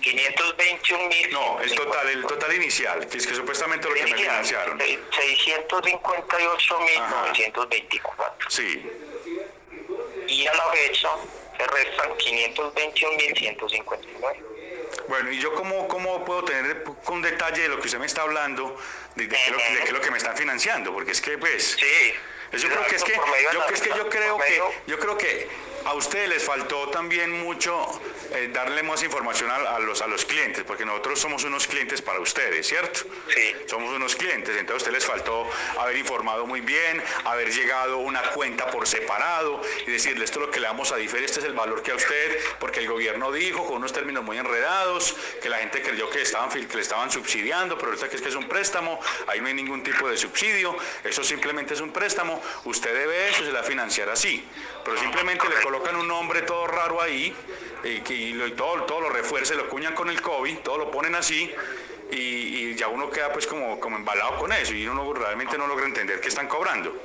521 0.00 1.08
mil. 1.08 1.30
No, 1.32 1.60
el 1.60 1.72
total, 1.74 2.08
el 2.08 2.26
total 2.26 2.54
inicial, 2.54 3.06
que 3.08 3.18
es 3.18 3.26
que 3.26 3.34
supuestamente 3.34 3.88
lo 3.88 3.94
que 3.94 4.04
me 4.04 4.14
financiaron. 4.14 4.78
658 4.78 6.80
mil 6.80 6.98
924. 6.98 8.50
Sí. 8.50 8.90
Y 10.28 10.46
a 10.46 10.54
la 10.54 10.70
fecha 10.72 11.08
se 11.56 11.66
restan 11.66 12.16
521 12.16 13.16
mil 13.16 13.36
159. 13.36 14.53
Bueno, 15.08 15.30
¿y 15.30 15.38
yo 15.38 15.54
cómo, 15.54 15.86
cómo 15.88 16.24
puedo 16.24 16.44
tener 16.44 16.84
un 17.08 17.22
detalle 17.22 17.62
de 17.62 17.68
lo 17.68 17.78
que 17.78 17.86
usted 17.86 17.98
me 17.98 18.06
está 18.06 18.22
hablando, 18.22 18.76
de, 19.14 19.28
qué 19.28 19.36
es 19.84 19.92
lo 19.92 20.00
que 20.00 20.10
me 20.10 20.18
están 20.18 20.36
financiando? 20.36 20.92
Porque 20.92 21.12
es 21.12 21.20
que, 21.20 21.38
pues... 21.38 21.76
Sí. 21.78 22.14
Yo 22.52 22.68
creo 22.68 22.86
que 22.86 22.96
es 22.96 23.04
que, 23.04 23.14
yo, 23.52 23.66
es 23.72 23.80
que 23.80 23.88
yo 23.88 24.08
creo 24.08 24.38
que, 24.38 24.62
yo 24.86 24.98
creo 24.98 25.18
que 25.18 25.48
a 25.84 25.94
ustedes 25.94 26.28
les 26.28 26.42
faltó 26.42 26.88
también 26.88 27.30
mucho 27.44 28.00
eh, 28.32 28.50
darle 28.52 28.82
más 28.82 29.02
información 29.02 29.50
a, 29.50 29.78
los, 29.78 30.00
a 30.02 30.06
los 30.06 30.24
clientes, 30.24 30.64
porque 30.64 30.84
nosotros 30.84 31.20
somos 31.20 31.44
unos 31.44 31.66
clientes 31.66 32.00
para 32.00 32.20
ustedes, 32.20 32.66
¿cierto? 32.66 33.00
Sí. 33.28 33.52
Somos 33.66 33.92
unos 33.94 34.16
clientes, 34.16 34.56
entonces 34.56 34.72
a 34.72 34.76
ustedes 34.76 34.94
les 34.94 35.06
faltó 35.06 35.48
haber 35.78 35.96
informado 35.96 36.46
muy 36.46 36.60
bien, 36.60 37.02
haber 37.24 37.52
llegado 37.52 37.98
una 37.98 38.22
cuenta 38.30 38.70
por 38.70 38.86
separado 38.86 39.60
y 39.86 39.90
decirle 39.90 40.24
esto 40.24 40.40
es 40.40 40.46
lo 40.46 40.50
que 40.50 40.60
le 40.60 40.66
vamos 40.66 40.92
a 40.92 40.96
diferir, 40.96 41.24
este 41.24 41.40
es 41.40 41.46
el 41.46 41.52
valor 41.52 41.82
que 41.82 41.92
a 41.92 41.96
usted, 41.96 42.38
porque 42.58 42.80
el 42.80 42.88
gobierno 42.88 43.30
dijo 43.30 43.66
con 43.66 43.76
unos 43.76 43.92
términos 43.92 44.24
muy 44.24 44.38
enredados, 44.38 45.14
que 45.42 45.48
la 45.48 45.58
gente 45.58 45.82
creyó 45.82 46.08
que, 46.08 46.22
estaban, 46.22 46.48
que 46.48 46.76
le 46.76 46.82
estaban 46.82 47.10
subsidiando, 47.10 47.76
pero 47.76 47.88
ahorita 47.88 48.08
que 48.08 48.16
es 48.16 48.22
que 48.22 48.28
es 48.28 48.34
un 48.34 48.48
préstamo, 48.48 48.98
ahí 49.26 49.40
no 49.40 49.48
hay 49.48 49.54
ningún 49.54 49.82
tipo 49.82 50.08
de 50.08 50.16
subsidio, 50.16 50.76
eso 51.02 51.22
simplemente 51.22 51.74
es 51.74 51.80
un 51.80 51.92
préstamo, 51.92 52.40
usted 52.64 52.94
debe 52.94 53.28
eso, 53.28 53.44
se 53.44 53.52
la 53.52 53.62
financiar 53.62 54.08
así, 54.08 54.44
pero 54.84 54.98
simplemente 54.98 55.48
le 55.48 55.56
colocan 55.74 55.96
un 55.96 56.06
nombre 56.06 56.42
todo 56.42 56.68
raro 56.68 57.02
ahí 57.02 57.34
y, 57.82 57.88
y, 57.88 58.50
todo, 58.56 58.84
todo 58.84 59.00
lo 59.00 59.08
refuerce, 59.08 59.56
lo 59.56 59.68
cuñan 59.68 59.92
con 59.92 60.08
el 60.08 60.22
COVID, 60.22 60.58
todo 60.58 60.78
lo 60.78 60.90
ponen 60.92 61.16
así 61.16 61.52
y, 62.12 62.76
ya 62.76 62.86
uno 62.86 63.10
queda 63.10 63.32
pues 63.32 63.46
como, 63.46 63.80
como 63.80 63.96
embalado 63.96 64.36
con 64.36 64.52
eso 64.52 64.72
y 64.72 64.86
uno 64.86 65.12
realmente 65.12 65.58
no 65.58 65.66
logra 65.66 65.86
entender 65.86 66.20
qué 66.20 66.28
están 66.28 66.46
cobrando. 66.46 66.96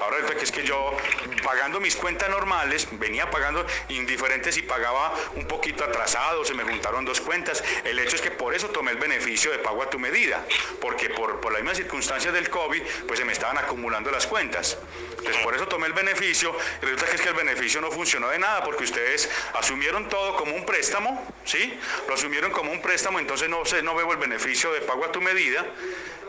Ahora 0.00 0.18
que 0.34 0.44
es 0.44 0.52
que 0.52 0.64
yo 0.64 0.96
pagando 1.42 1.80
mis 1.80 1.96
cuentas 1.96 2.28
normales, 2.28 2.88
venía 2.92 3.30
pagando 3.30 3.64
indiferentes 3.88 4.56
y 4.56 4.62
pagaba 4.62 5.14
un 5.36 5.46
poquito 5.46 5.84
atrasado, 5.84 6.44
se 6.44 6.54
me 6.54 6.64
juntaron 6.64 7.04
dos 7.04 7.20
cuentas. 7.20 7.62
El 7.84 7.98
hecho 7.98 8.16
es 8.16 8.22
que 8.22 8.30
por 8.30 8.54
eso 8.54 8.70
tomé 8.70 8.92
el 8.92 8.98
beneficio 8.98 9.50
de 9.50 9.58
pago 9.58 9.82
a 9.82 9.90
tu 9.90 9.98
medida, 9.98 10.44
porque 10.80 11.10
por, 11.10 11.40
por 11.40 11.52
las 11.52 11.62
mismas 11.62 11.78
circunstancias 11.78 12.32
del 12.32 12.50
COVID, 12.50 12.82
pues 13.06 13.18
se 13.18 13.24
me 13.24 13.32
estaban 13.32 13.58
acumulando 13.58 14.10
las 14.10 14.26
cuentas. 14.26 14.78
Entonces 15.10 15.42
por 15.42 15.54
eso 15.54 15.66
tomé 15.66 15.86
el 15.86 15.92
beneficio 15.92 16.54
y 16.82 16.84
resulta 16.84 17.06
que 17.06 17.16
es 17.16 17.22
que 17.22 17.28
el 17.28 17.34
beneficio 17.34 17.80
no 17.80 17.90
funcionó 17.90 18.28
de 18.28 18.38
nada 18.38 18.62
porque 18.62 18.84
ustedes 18.84 19.30
asumieron 19.54 20.08
todo 20.08 20.36
como 20.36 20.54
un 20.54 20.66
préstamo, 20.66 21.26
¿sí? 21.44 21.78
Lo 22.08 22.14
asumieron 22.14 22.50
como 22.50 22.72
un 22.72 22.82
préstamo, 22.82 23.18
entonces 23.18 23.48
no, 23.48 23.62
no 23.82 23.94
veo 23.94 24.12
el 24.12 24.18
beneficio 24.18 24.72
de 24.72 24.80
pago 24.82 25.04
a 25.04 25.12
tu 25.12 25.20
medida 25.20 25.64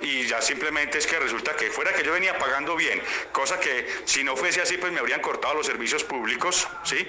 y 0.01 0.25
ya 0.27 0.41
simplemente 0.41 0.97
es 0.97 1.07
que 1.07 1.19
resulta 1.19 1.55
que 1.55 1.69
fuera 1.71 1.93
que 1.93 2.03
yo 2.03 2.13
venía 2.13 2.37
pagando 2.37 2.75
bien, 2.75 3.01
cosa 3.31 3.59
que 3.59 3.87
si 4.05 4.23
no 4.23 4.35
fuese 4.35 4.61
así 4.61 4.77
pues 4.77 4.91
me 4.91 4.99
habrían 4.99 5.21
cortado 5.21 5.53
los 5.53 5.65
servicios 5.65 6.03
públicos, 6.03 6.67
¿sí? 6.83 7.07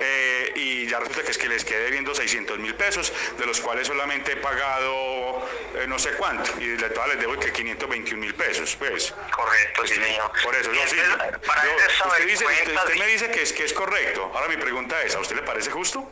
Eh, 0.00 0.52
y 0.54 0.86
ya 0.86 1.00
resulta 1.00 1.22
que 1.22 1.30
es 1.30 1.38
que 1.38 1.48
les 1.48 1.64
quedé 1.64 1.90
viendo 1.90 2.14
600 2.14 2.58
mil 2.58 2.74
pesos, 2.74 3.12
de 3.38 3.46
los 3.46 3.60
cuales 3.60 3.86
solamente 3.86 4.32
he 4.32 4.36
pagado 4.36 5.48
eh, 5.74 5.86
no 5.86 5.98
sé 5.98 6.12
cuánto, 6.12 6.50
y 6.60 6.68
de 6.68 6.90
todas 6.90 7.08
les 7.10 7.20
debo 7.20 7.38
que 7.38 7.52
521 7.52 8.20
mil 8.20 8.34
pesos, 8.34 8.76
pues. 8.76 9.14
Correcto, 9.30 9.86
sí, 9.86 9.94
señor. 9.94 10.30
Por 10.42 10.54
eso, 10.54 10.72
yo 10.72 10.80
sí. 10.86 10.96
usted, 10.96 12.26
dice, 12.26 12.44
usted, 12.44 12.96
me 12.96 13.06
dice 13.06 13.30
que 13.30 13.42
es, 13.42 13.52
que 13.52 13.64
es 13.64 13.72
correcto. 13.72 14.30
Ahora 14.34 14.48
mi 14.48 14.56
pregunta 14.56 15.02
es, 15.02 15.14
¿a 15.14 15.20
usted 15.20 15.36
le 15.36 15.42
parece 15.42 15.70
justo? 15.70 16.08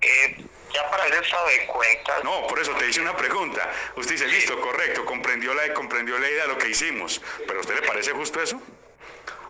Eh, 0.00 0.44
ya 0.76 0.90
para 0.90 1.06
ese 1.06 1.18
estado 1.20 1.46
de 1.48 1.66
cuentas. 1.66 2.24
No, 2.24 2.46
por 2.46 2.58
eso 2.58 2.72
te 2.74 2.88
hice 2.88 3.00
una 3.00 3.16
pregunta. 3.16 3.70
Usted 3.96 4.12
dice, 4.12 4.26
listo, 4.26 4.60
correcto, 4.60 5.04
comprendió 5.04 5.54
la, 5.54 5.72
comprendió 5.72 6.18
la 6.18 6.28
idea 6.28 6.42
de 6.42 6.48
lo 6.48 6.58
que 6.58 6.68
hicimos. 6.68 7.20
¿Pero 7.46 7.58
a 7.58 7.60
usted 7.62 7.74
le 7.76 7.82
parece 7.82 8.12
justo 8.12 8.40
eso? 8.42 8.60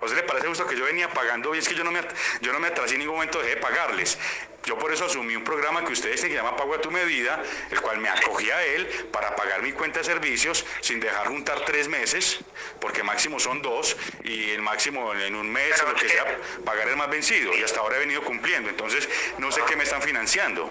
¿A 0.00 0.04
usted 0.04 0.16
le 0.16 0.22
parece 0.24 0.46
justo 0.46 0.66
que 0.66 0.76
yo 0.76 0.84
venía 0.84 1.08
pagando? 1.10 1.54
Y 1.54 1.58
es 1.58 1.68
que 1.68 1.74
yo 1.74 1.82
no 1.82 1.90
me, 1.90 2.00
yo 2.40 2.52
no 2.52 2.60
me 2.60 2.68
atrasé 2.68 2.94
en 2.94 3.00
ningún 3.00 3.16
momento, 3.16 3.40
dejé 3.40 3.56
de 3.56 3.60
pagarles. 3.60 4.18
Yo 4.64 4.76
por 4.76 4.92
eso 4.92 5.06
asumí 5.06 5.36
un 5.36 5.44
programa 5.44 5.84
que 5.84 5.92
ustedes 5.92 6.20
se 6.20 6.28
llama 6.28 6.56
Pago 6.56 6.74
a 6.74 6.80
tu 6.80 6.90
medida, 6.90 7.40
el 7.70 7.80
cual 7.80 7.98
me 7.98 8.08
acogí 8.08 8.50
a 8.50 8.64
él 8.64 8.86
para 9.12 9.34
pagar 9.36 9.62
mi 9.62 9.72
cuenta 9.72 10.00
de 10.00 10.04
servicios 10.04 10.66
sin 10.80 10.98
dejar 10.98 11.28
juntar 11.28 11.60
tres 11.64 11.88
meses, 11.88 12.40
porque 12.80 13.04
máximo 13.04 13.38
son 13.38 13.62
dos, 13.62 13.96
y 14.24 14.50
el 14.50 14.62
máximo 14.62 15.14
en 15.14 15.36
un 15.36 15.50
mes 15.50 15.80
o 15.82 15.88
lo 15.88 15.94
que 15.94 16.08
sea, 16.08 16.24
pagar 16.64 16.88
el 16.88 16.96
más 16.96 17.08
vencido. 17.08 17.54
Y 17.54 17.62
hasta 17.62 17.80
ahora 17.80 17.96
he 17.96 18.00
venido 18.00 18.22
cumpliendo. 18.22 18.68
Entonces, 18.68 19.08
no 19.38 19.52
sé 19.52 19.62
qué 19.68 19.76
me 19.76 19.84
están 19.84 20.02
financiando. 20.02 20.70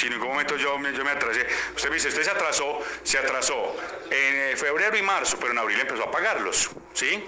Si 0.00 0.06
en 0.06 0.14
ningún 0.14 0.28
momento 0.28 0.56
yo, 0.56 0.78
yo 0.80 1.04
me 1.04 1.10
atrasé. 1.10 1.46
Usted 1.76 1.90
me 1.90 1.96
dice, 1.96 2.08
usted 2.08 2.22
se 2.22 2.30
atrasó, 2.30 2.80
se 3.02 3.18
atrasó 3.18 3.76
en 4.10 4.34
eh, 4.52 4.56
febrero 4.56 4.96
y 4.96 5.02
marzo, 5.02 5.36
pero 5.38 5.52
en 5.52 5.58
abril 5.58 5.78
empezó 5.78 6.04
a 6.04 6.10
pagarlos, 6.10 6.70
¿sí? 6.94 7.22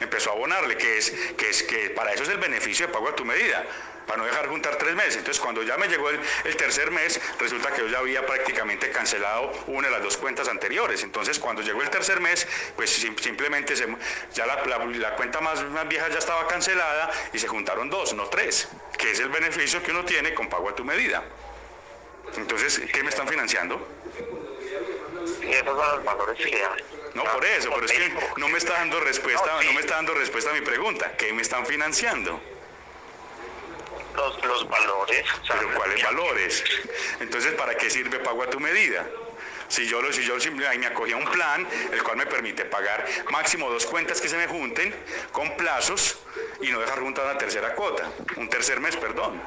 Empezó 0.00 0.30
a 0.30 0.32
abonarle, 0.32 0.76
que 0.76 0.98
es, 0.98 1.12
que 1.38 1.50
es 1.50 1.62
que 1.62 1.90
para 1.90 2.12
eso 2.12 2.24
es 2.24 2.30
el 2.30 2.38
beneficio 2.38 2.88
de 2.88 2.92
pago 2.92 3.10
a 3.10 3.14
tu 3.14 3.24
medida, 3.24 3.64
para 4.08 4.16
no 4.18 4.24
dejar 4.26 4.48
juntar 4.48 4.74
tres 4.74 4.96
meses. 4.96 5.18
Entonces, 5.18 5.40
cuando 5.40 5.62
ya 5.62 5.76
me 5.76 5.86
llegó 5.86 6.10
el, 6.10 6.18
tercer 6.56 6.90
mes, 6.90 7.20
resulta 7.38 7.70
que 7.70 7.82
yo 7.82 7.86
ya 7.86 7.98
había 8.00 8.26
prácticamente 8.26 8.90
cancelado 8.90 9.52
una 9.68 9.86
de 9.86 9.92
las 9.94 10.02
dos 10.02 10.16
cuentas 10.16 10.48
anteriores. 10.48 11.04
Entonces, 11.04 11.38
cuando 11.38 11.62
llegó 11.62 11.80
el 11.80 11.90
tercer 11.90 12.18
mes, 12.18 12.44
pues 12.74 12.90
sim- 12.90 13.16
simplemente 13.18 13.76
se- 13.76 13.86
ya 14.34 14.46
la, 14.46 14.56
la- 14.66 14.84
la 14.84 15.14
cuenta 15.14 15.40
más, 15.40 15.62
más 15.66 15.86
vieja 15.86 16.08
ya 16.08 16.18
estaba 16.18 16.44
cancelada 16.48 17.08
y 17.32 17.38
se 17.38 17.46
juntaron 17.46 17.88
dos, 17.88 18.14
no 18.14 18.24
tres, 18.26 18.66
que 18.98 19.12
es 19.12 19.20
el 19.20 19.28
beneficio 19.28 19.80
que 19.80 19.92
uno 19.92 20.04
tiene 20.04 20.34
con 20.34 20.48
pago 20.48 20.68
a 20.70 20.74
tu 20.74 20.84
medida. 20.84 21.22
Entonces, 22.36 22.80
¿qué 22.92 23.02
me 23.02 23.10
están 23.10 23.28
financiando? 23.28 23.80
Y 25.42 25.52
esos 25.52 25.66
son 25.66 25.96
los 25.96 26.04
valores 26.04 26.46
que 26.46 26.56
hay. 26.56 26.84
No, 27.14 27.24
por 27.24 27.44
eso, 27.44 27.70
pero 27.72 27.86
es 27.86 27.92
que 27.92 28.12
no 28.36 28.48
me 28.48 28.58
está 28.58 28.72
dando 28.74 29.00
respuesta, 29.00 29.62
no 29.64 29.72
me 29.72 29.80
está 29.80 29.96
dando 29.96 30.14
respuesta 30.14 30.50
a 30.50 30.54
mi 30.54 30.62
pregunta. 30.62 31.12
¿Qué 31.16 31.32
me 31.32 31.42
están 31.42 31.64
financiando? 31.64 32.40
Los, 34.16 34.44
los 34.44 34.68
valores. 34.68 35.24
Pero 35.48 35.74
¿cuáles 35.74 36.02
valores? 36.02 36.64
Entonces, 37.20 37.52
¿para 37.54 37.76
qué 37.76 37.88
sirve 37.90 38.18
pago 38.18 38.42
a 38.42 38.50
tu 38.50 38.58
medida? 38.58 39.06
Si 39.68 39.86
yo, 39.86 40.02
lo, 40.02 40.12
si 40.12 40.24
yo 40.24 40.38
simplemente 40.38 40.78
me 40.78 40.86
acogía 40.86 41.16
un 41.16 41.24
plan, 41.24 41.66
el 41.92 42.02
cual 42.02 42.16
me 42.16 42.26
permite 42.26 42.64
pagar 42.64 43.04
máximo 43.30 43.70
dos 43.70 43.86
cuentas 43.86 44.20
que 44.20 44.28
se 44.28 44.36
me 44.36 44.46
junten 44.46 44.94
con 45.32 45.56
plazos 45.56 46.18
y 46.60 46.70
no 46.70 46.80
dejar 46.80 47.00
juntar 47.00 47.24
una 47.24 47.38
tercera 47.38 47.74
cuota, 47.74 48.10
un 48.36 48.48
tercer 48.48 48.80
mes, 48.80 48.96
perdón. 48.96 49.40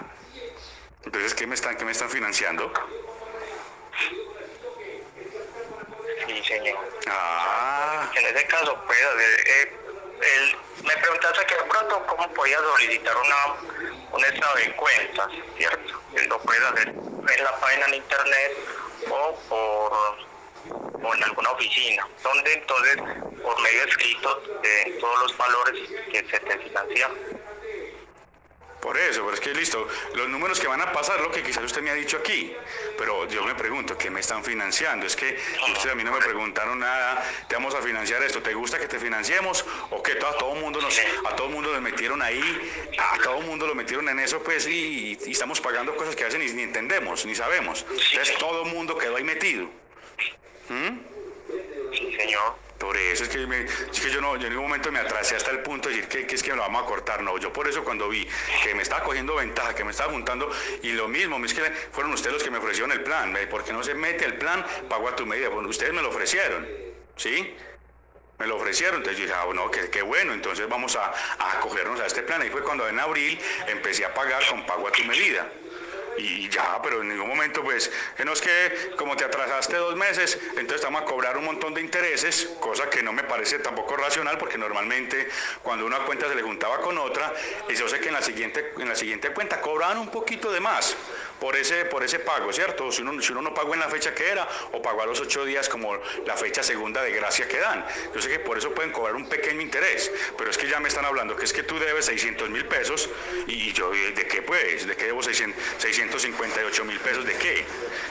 Entonces, 1.06 1.34
¿qué 1.34 1.48
me 1.48 1.56
están, 1.56 1.78
qué 1.78 1.86
me 1.86 1.92
están 1.92 2.10
financiando? 2.10 2.72
Sí, 6.28 6.44
señor. 6.44 6.78
Ah, 7.08 8.10
En 8.16 8.26
ese 8.36 8.46
caso, 8.48 8.78
pues, 8.86 9.00
eh, 9.00 9.72
el- 10.22 10.84
me 10.86 10.96
preguntaste 10.98 11.46
que 11.46 11.56
de 11.56 11.64
pronto 11.64 12.06
cómo 12.08 12.34
podía 12.34 12.58
solicitar 12.60 13.16
una, 13.16 13.36
un 14.12 14.26
estado 14.26 14.56
de 14.56 14.76
cuentas, 14.76 15.28
¿cierto? 15.58 16.02
Él 16.16 16.28
Lo 16.28 16.40
puedes 16.42 16.64
hacer 16.64 16.88
en 16.90 17.44
la 17.44 17.60
página 17.60 17.86
en 17.88 17.94
internet 17.96 18.52
o 19.10 19.40
por 19.50 20.28
o 21.04 21.14
en 21.16 21.24
alguna 21.24 21.52
oficina, 21.52 22.06
donde 22.24 22.54
entonces, 22.54 22.98
por 23.44 23.62
medio 23.62 23.84
escrito 23.86 24.42
de 24.64 24.98
todos 25.00 25.20
los 25.22 25.38
valores 25.38 25.88
que 26.12 26.20
se 26.30 26.40
te 26.40 26.58
financian. 26.58 27.12
Por 28.88 28.98
eso, 28.98 29.26
pero 29.26 29.34
es 29.34 29.42
que 29.42 29.54
listo, 29.54 29.86
los 30.14 30.30
números 30.30 30.62
que 30.62 30.68
van 30.68 30.80
a 30.80 30.94
pasar, 30.94 31.20
lo 31.20 31.30
que 31.30 31.44
quizás 31.44 31.62
usted 31.62 31.82
me 31.82 31.90
ha 31.90 31.94
dicho 31.94 32.16
aquí, 32.16 32.56
pero 32.98 33.28
yo 33.28 33.44
me 33.44 33.54
pregunto, 33.54 33.98
¿qué 33.98 34.10
me 34.10 34.22
están 34.22 34.46
financiando? 34.46 35.06
Es 35.06 35.14
que 35.14 35.38
ustedes 35.74 35.92
a 35.92 35.96
mí 35.96 36.06
no 36.06 36.14
me 36.14 36.20
preguntaron 36.20 36.80
nada, 36.80 37.22
te 37.50 37.56
vamos 37.56 37.76
a 37.76 37.82
financiar 37.82 38.24
esto, 38.24 38.42
¿te 38.42 38.54
gusta 38.54 38.80
que 38.80 38.88
te 38.88 38.98
financiemos? 38.98 39.66
¿O 39.90 40.02
que 40.02 40.14
a 40.14 40.20
todo 40.20 40.56
mundo 40.56 40.80
nos, 40.80 40.98
a 41.26 41.36
todo 41.36 41.50
mundo 41.50 41.74
nos 41.74 41.82
metieron 41.82 42.22
ahí, 42.22 42.42
a 42.98 43.18
todo 43.22 43.42
mundo 43.42 43.68
lo 43.68 43.76
metieron 43.76 44.08
en 44.08 44.20
eso, 44.20 44.42
pues, 44.42 44.66
y, 44.66 45.20
y 45.26 45.32
estamos 45.32 45.60
pagando 45.60 45.94
cosas 45.98 46.16
que 46.16 46.24
a 46.24 46.28
veces 46.28 46.40
ni, 46.40 46.50
ni 46.54 46.64
entendemos, 46.64 47.26
ni 47.26 47.36
sabemos. 47.36 47.86
Entonces 47.90 48.38
todo 48.38 48.64
el 48.64 48.74
mundo 48.74 48.98
quedó 48.98 49.18
ahí 49.18 49.24
metido. 49.26 49.66
¿Mm? 50.70 51.07
Por 52.78 52.96
eso 52.96 53.24
es 53.24 53.30
que, 53.30 53.44
es 53.92 54.00
que 54.00 54.12
yo 54.12 54.22
no, 54.22 54.36
yo 54.36 54.46
en 54.46 54.54
ningún 54.54 54.68
momento 54.68 54.92
me 54.92 55.00
atrasé 55.00 55.36
hasta 55.36 55.50
el 55.50 55.60
punto 55.60 55.90
de 55.90 55.96
decir 55.96 56.10
que, 56.10 56.28
que 56.28 56.36
es 56.36 56.44
que 56.44 56.54
lo 56.54 56.58
vamos 56.58 56.84
a 56.84 56.86
cortar. 56.86 57.24
No, 57.24 57.38
yo 57.40 57.52
por 57.52 57.68
eso 57.68 57.84
cuando 57.84 58.08
vi 58.08 58.28
que 58.64 58.76
me 58.76 58.84
estaba 58.84 59.04
cogiendo 59.04 59.36
ventaja, 59.36 59.74
que 59.74 59.84
me 59.84 59.92
estaba 59.92 60.12
juntando, 60.12 60.52
y 60.84 60.92
lo 60.92 61.08
mismo, 61.08 61.44
es 61.44 61.54
que 61.56 61.64
fueron 61.92 62.14
ustedes 62.14 62.34
los 62.34 62.44
que 62.44 62.52
me 62.52 62.60
ofrecieron 62.60 62.92
el 62.92 63.02
plan. 63.02 63.34
¿ve? 63.34 63.48
¿Por 63.48 63.64
qué 63.64 63.74
no 63.74 63.84
se 63.84 63.96
mete 63.96 64.26
el 64.26 64.38
plan? 64.38 64.64
Pago 64.88 65.10
a 65.10 65.16
tu 65.16 65.26
medida. 65.26 65.50
Bueno, 65.50 65.70
ustedes 65.70 65.92
me 65.92 66.04
lo 66.04 66.10
ofrecieron, 66.10 66.68
¿sí? 67.16 67.56
Me 68.38 68.46
lo 68.46 68.58
ofrecieron, 68.58 68.98
entonces 68.98 69.18
yo 69.18 69.26
dije, 69.26 69.36
ah, 69.36 69.46
bueno, 69.46 69.72
qué, 69.72 69.90
qué 69.90 70.04
bueno, 70.04 70.32
entonces 70.32 70.70
vamos 70.70 70.96
a, 70.96 71.12
a 71.40 71.54
acogernos 71.54 72.00
a 72.00 72.06
este 72.06 72.22
plan. 72.22 72.40
Ahí 72.44 72.52
fue 72.52 72.62
cuando 72.62 72.88
en 72.88 73.00
abril 73.00 73.40
empecé 73.66 74.06
a 74.06 74.14
pagar 74.14 74.46
con 74.48 74.64
pago 74.68 74.88
a 74.88 74.92
tu 74.92 75.04
medida. 75.06 75.50
Y 76.18 76.50
ya, 76.50 76.80
pero 76.82 77.02
en 77.02 77.10
ningún 77.10 77.28
momento, 77.28 77.64
pues, 77.64 77.92
que 78.16 78.26
no 78.26 78.34
es 78.34 78.42
que 78.42 78.92
como 78.98 79.16
te 79.16 79.24
atrasaste 79.24 79.78
dos 79.78 79.96
meses, 79.96 80.40
entonces 80.50 80.76
estamos 80.76 81.02
a 81.02 81.06
cobrar 81.06 81.38
un 81.38 81.46
montón 81.46 81.74
de 81.74 81.82
intereses, 81.82 82.50
cosa 82.60 82.90
que 82.90 83.04
no 83.04 83.14
me 83.14 83.24
parece 83.24 83.60
tampoco 83.60 83.96
racional, 83.96 84.38
porque 84.38 84.58
normalmente 84.58 85.30
cuando 85.62 85.86
una 85.86 86.00
cuenta 86.00 86.28
se 86.28 86.36
le 86.36 86.42
juntaba 86.42 86.82
con 86.82 86.98
otra, 86.98 87.34
y 87.70 87.76
yo 87.76 87.88
sé 87.88 88.00
que 88.00 88.08
en 88.08 88.14
la 88.14 88.22
siguiente, 88.22 88.74
en 88.78 88.90
la 88.90 88.96
siguiente 88.96 89.32
cuenta 89.32 89.62
cobraban 89.62 89.98
un 90.00 90.10
poquito 90.10 90.52
de 90.52 90.60
más 90.60 90.96
por 91.40 91.56
ese, 91.56 91.86
por 91.86 92.04
ese 92.04 92.20
pago, 92.20 92.52
¿cierto? 92.52 92.92
Si 92.92 93.02
uno, 93.02 93.22
si 93.22 93.32
uno 93.32 93.42
no 93.42 93.54
pagó 93.54 93.74
en 93.74 93.80
la 93.80 93.90
fecha 93.90 94.14
que 94.14 94.28
era, 94.30 94.48
o 94.72 94.82
pagó 94.82 95.04
a 95.04 95.06
los 95.06 95.20
ocho 95.20 95.46
días 95.46 95.70
como 95.70 95.98
la 96.26 96.36
fecha 96.36 96.64
segunda 96.64 97.02
de 97.04 97.12
gracia 97.12 97.48
que 97.48 97.58
dan. 97.60 97.86
Yo 98.14 98.22
sé 98.22 98.30
que 98.30 98.40
por 98.40 98.58
eso 98.58 98.74
pueden 98.74 98.92
cobrar 98.92 99.16
un 99.16 99.28
pequeño 99.30 99.62
interés, 99.62 100.12
pero 100.38 100.50
es 100.50 100.58
que 100.58 100.68
ya 100.68 100.80
me 100.80 100.88
están 100.90 101.06
hablando 101.06 101.36
que 101.36 101.46
es 101.46 101.54
que 101.54 101.64
tú 101.64 101.78
debes 101.80 102.06
600 102.06 102.50
mil 102.50 102.66
pesos, 102.66 103.10
y 103.48 103.72
yo, 103.74 103.92
¿de 103.92 104.14
qué 104.28 104.42
pues? 104.42 104.88
¿De 104.88 104.96
qué 104.96 105.06
debo 105.06 105.22
600 105.22 105.62
658 105.80 106.86
mil 106.86 107.00
pesos? 107.00 107.26
¿De 107.26 107.34
qué? 107.36 107.66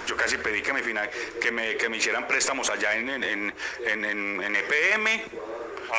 Yo 0.06 0.16
casi 0.16 0.38
pedí 0.38 0.62
que 0.62 0.72
me, 0.72 0.82
fina- 0.82 1.08
que 1.40 1.50
me, 1.50 1.76
que 1.76 1.88
me 1.88 1.96
hicieran 1.96 2.26
préstamos 2.28 2.70
allá 2.70 2.94
en, 2.96 3.08
en, 3.10 3.24
en, 3.24 3.54
en- 3.86 4.04
en- 4.04 4.42
en 4.42 4.56
EPM. 4.56 5.06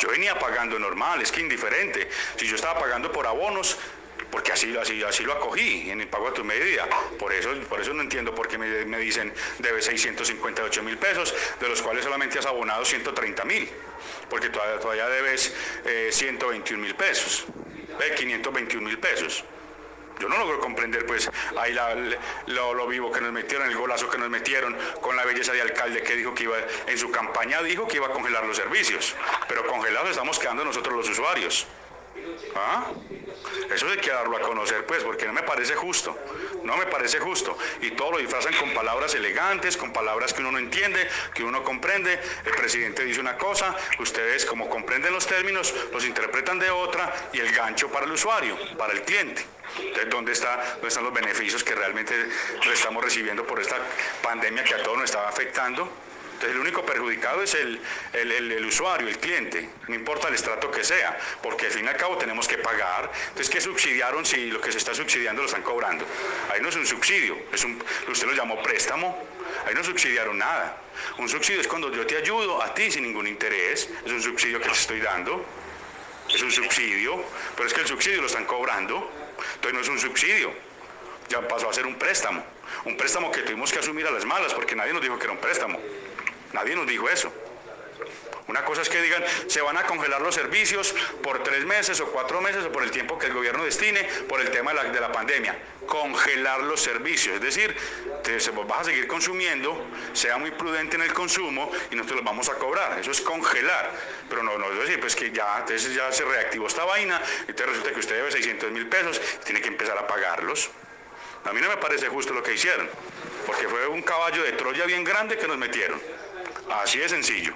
Yo 0.01 0.09
venía 0.09 0.37
pagando 0.37 0.77
normal, 0.77 1.21
es 1.21 1.31
que 1.31 1.39
indiferente. 1.39 2.09
Si 2.35 2.45
yo 2.45 2.55
estaba 2.55 2.77
pagando 2.79 3.11
por 3.11 3.25
abonos, 3.25 3.77
porque 4.31 4.51
así, 4.51 4.75
así, 4.77 5.03
así 5.03 5.23
lo 5.23 5.33
acogí 5.33 5.89
en 5.89 6.01
el 6.01 6.07
pago 6.07 6.27
a 6.27 6.33
tu 6.33 6.43
medida. 6.43 6.87
Por 7.17 7.33
eso, 7.33 7.53
por 7.69 7.81
eso 7.81 7.93
no 7.93 8.01
entiendo 8.01 8.33
por 8.35 8.47
qué 8.47 8.57
me, 8.57 8.97
dicen 8.97 9.33
debes 9.59 9.85
658 9.85 10.83
mil 10.83 10.97
pesos, 10.97 11.33
de 11.59 11.69
los 11.69 11.81
cuales 11.81 12.03
solamente 12.03 12.39
has 12.39 12.45
abonado 12.45 12.83
130 12.83 13.43
mil, 13.45 13.69
porque 14.29 14.49
todavía, 14.49 14.79
todavía 14.79 15.07
debes 15.09 15.53
eh, 15.85 16.09
121 16.11 16.81
mil 16.81 16.95
pesos, 16.95 17.45
eh, 17.99 18.13
521 18.15 18.87
mil 18.87 18.99
pesos. 18.99 19.43
Yo 20.19 20.27
no 20.27 20.37
logro 20.37 20.59
comprender, 20.59 21.05
pues, 21.05 21.29
ahí 21.57 21.75
lo, 22.47 22.73
lo 22.73 22.87
vivo 22.87 23.11
que 23.11 23.21
nos 23.21 23.31
metieron, 23.31 23.69
el 23.69 23.77
golazo 23.77 24.09
que 24.09 24.17
nos 24.17 24.29
metieron, 24.29 24.75
con 24.99 25.15
la 25.15 25.23
belleza 25.25 25.53
de 25.53 25.61
alcalde 25.61 26.01
que 26.01 26.15
dijo 26.15 26.33
que 26.33 26.43
iba, 26.43 26.57
en 26.87 26.97
su 26.97 27.11
campaña 27.11 27.61
dijo 27.61 27.87
que 27.87 27.97
iba 27.97 28.07
a 28.07 28.11
congelar 28.11 28.43
los 28.45 28.57
servicios, 28.57 29.15
pero 29.47 29.65
congelados 29.67 30.09
estamos 30.09 30.39
quedando 30.39 30.65
nosotros 30.65 30.95
los 30.95 31.09
usuarios. 31.09 31.67
¿Ah? 32.55 32.91
Eso 33.69 33.87
hay 33.87 33.97
que 33.97 34.09
darlo 34.09 34.37
a 34.37 34.41
conocer, 34.41 34.85
pues, 34.85 35.03
porque 35.03 35.25
no 35.25 35.33
me 35.33 35.43
parece 35.43 35.75
justo. 35.75 36.17
No 36.63 36.77
me 36.77 36.85
parece 36.85 37.19
justo. 37.19 37.57
Y 37.81 37.91
todo 37.91 38.11
lo 38.11 38.17
disfrazan 38.19 38.53
con 38.55 38.73
palabras 38.73 39.13
elegantes, 39.15 39.77
con 39.77 39.91
palabras 39.91 40.33
que 40.33 40.41
uno 40.41 40.51
no 40.51 40.59
entiende, 40.59 41.07
que 41.33 41.43
uno 41.43 41.59
no 41.59 41.63
comprende. 41.63 42.19
El 42.45 42.53
presidente 42.53 43.03
dice 43.03 43.19
una 43.19 43.37
cosa, 43.37 43.75
ustedes, 43.99 44.45
como 44.45 44.69
comprenden 44.69 45.13
los 45.13 45.27
términos, 45.27 45.73
los 45.91 46.05
interpretan 46.05 46.59
de 46.59 46.69
otra 46.69 47.13
y 47.33 47.39
el 47.39 47.51
gancho 47.51 47.89
para 47.89 48.05
el 48.05 48.11
usuario, 48.11 48.57
para 48.77 48.93
el 48.93 49.03
cliente. 49.03 49.45
Entonces, 49.79 50.09
¿dónde, 50.09 50.31
está, 50.31 50.63
¿dónde 50.73 50.87
están 50.87 51.03
los 51.03 51.13
beneficios 51.13 51.63
que 51.63 51.75
realmente 51.75 52.13
estamos 52.71 53.03
recibiendo 53.03 53.45
por 53.45 53.59
esta 53.59 53.77
pandemia 54.21 54.63
que 54.63 54.73
a 54.73 54.83
todos 54.83 54.97
nos 54.97 55.05
estaba 55.05 55.27
afectando? 55.27 55.91
Entonces 56.37 56.55
el 56.55 56.61
único 56.61 56.85
perjudicado 56.85 57.41
es 57.41 57.55
el, 57.55 57.79
el- 58.13 58.31
el- 58.51 58.65
usuario, 58.67 59.07
el 59.07 59.17
cliente, 59.17 59.67
no 59.87 59.95
importa 59.95 60.27
el 60.27 60.35
estrato 60.35 60.69
que 60.69 60.83
sea, 60.83 61.17
porque 61.41 61.65
al 61.65 61.71
fin 61.71 61.85
y 61.85 61.87
al 61.87 61.97
cabo 61.97 62.15
tenemos 62.15 62.47
que 62.47 62.59
pagar. 62.59 63.11
Entonces, 63.29 63.49
¿qué 63.49 63.59
subsidiaron 63.59 64.23
si 64.23 64.51
lo 64.51 64.61
que 64.61 64.71
se 64.71 64.77
está 64.77 64.93
subsidiando 64.93 65.41
lo 65.41 65.47
están 65.47 65.63
cobrando? 65.63 66.05
Ahí 66.53 66.61
no 66.61 66.69
es 66.69 66.75
un 66.75 66.85
subsidio, 66.85 67.35
es 67.51 67.63
un, 67.63 67.83
usted 68.07 68.27
lo 68.27 68.33
llamó 68.33 68.61
préstamo, 68.61 69.17
ahí 69.65 69.73
no 69.73 69.83
subsidiaron 69.83 70.37
nada. 70.37 70.77
Un 71.17 71.27
subsidio 71.27 71.59
es 71.59 71.67
cuando 71.67 71.91
yo 71.91 72.05
te 72.05 72.17
ayudo 72.17 72.61
a 72.61 72.71
ti 72.75 72.91
sin 72.91 73.01
ningún 73.03 73.25
interés, 73.25 73.89
es 74.05 74.11
un 74.11 74.21
subsidio 74.21 74.59
que 74.59 74.67
te 74.67 74.73
estoy 74.75 74.99
dando, 74.99 75.43
es 76.31 76.41
un 76.43 76.51
subsidio, 76.51 77.23
pero 77.55 77.67
es 77.67 77.73
que 77.73 77.81
el 77.81 77.87
subsidio 77.87 78.21
lo 78.21 78.27
están 78.27 78.45
cobrando, 78.45 79.09
entonces 79.55 79.73
no 79.73 79.79
es 79.81 79.87
un 79.87 79.97
subsidio, 79.99 80.53
ya 81.29 81.47
pasó 81.47 81.67
a 81.67 81.73
ser 81.73 81.87
un 81.87 81.95
préstamo, 81.95 82.43
un 82.85 82.95
préstamo 82.95 83.31
que 83.31 83.41
tuvimos 83.41 83.71
que 83.73 83.79
asumir 83.79 84.05
a 84.05 84.11
las 84.11 84.25
malas 84.25 84.53
porque 84.53 84.75
nadie 84.75 84.93
nos 84.93 85.01
dijo 85.01 85.17
que 85.17 85.23
era 85.23 85.33
un 85.33 85.39
préstamo. 85.39 85.79
Nadie 86.53 86.75
nos 86.75 86.87
dijo 86.87 87.09
eso. 87.09 87.31
Una 88.47 88.63
cosa 88.63 88.81
es 88.81 88.89
que 88.89 89.01
digan, 89.01 89.23
se 89.47 89.61
van 89.61 89.75
a 89.75 89.83
congelar 89.83 90.21
los 90.21 90.33
servicios 90.33 90.95
por 91.21 91.43
tres 91.43 91.65
meses 91.65 91.99
o 91.99 92.05
cuatro 92.07 92.39
meses 92.39 92.63
o 92.63 92.71
por 92.71 92.83
el 92.83 92.91
tiempo 92.91 93.19
que 93.19 93.27
el 93.27 93.33
gobierno 93.33 93.65
destine 93.65 94.03
por 94.29 94.39
el 94.39 94.49
tema 94.51 94.71
de 94.71 94.83
la, 94.83 94.83
de 94.85 94.99
la 95.01 95.11
pandemia. 95.11 95.57
Congelar 95.85 96.61
los 96.63 96.79
servicios, 96.79 97.35
es 97.35 97.41
decir, 97.41 97.75
te, 98.23 98.37
vas 98.65 98.79
a 98.79 98.83
seguir 98.85 99.07
consumiendo, 99.07 99.85
sea 100.13 100.37
muy 100.37 100.51
prudente 100.51 100.95
en 100.95 101.01
el 101.01 101.13
consumo 101.13 101.69
y 101.91 101.95
nosotros 101.95 102.17
los 102.17 102.25
vamos 102.25 102.47
a 102.47 102.53
cobrar. 102.53 102.97
Eso 102.97 103.11
es 103.11 103.19
congelar. 103.19 103.91
Pero 104.29 104.43
no, 104.43 104.57
no 104.57 104.71
es 104.71 104.79
decir, 104.79 104.99
pues 105.01 105.15
que 105.15 105.31
ya, 105.31 105.59
entonces 105.59 105.93
ya 105.93 106.09
se 106.13 106.23
reactivó 106.23 106.67
esta 106.67 106.85
vaina, 106.85 107.21
entonces 107.41 107.67
resulta 107.67 107.91
que 107.91 107.99
usted 107.99 108.15
debe 108.15 108.31
600 108.31 108.71
mil 108.71 108.87
pesos 108.87 109.21
y 109.41 109.43
tiene 109.43 109.61
que 109.61 109.67
empezar 109.67 109.97
a 109.97 110.07
pagarlos. 110.07 110.69
A 111.43 111.51
mí 111.51 111.59
no 111.59 111.67
me 111.67 111.77
parece 111.77 112.07
justo 112.07 112.33
lo 112.33 112.43
que 112.43 112.53
hicieron, 112.53 112.89
porque 113.45 113.67
fue 113.67 113.87
un 113.87 114.01
caballo 114.01 114.43
de 114.43 114.53
Troya 114.53 114.85
bien 114.85 115.03
grande 115.03 115.37
que 115.37 115.47
nos 115.47 115.57
metieron. 115.57 116.01
Así 116.71 116.99
de 116.99 117.09
sencillo. 117.09 117.53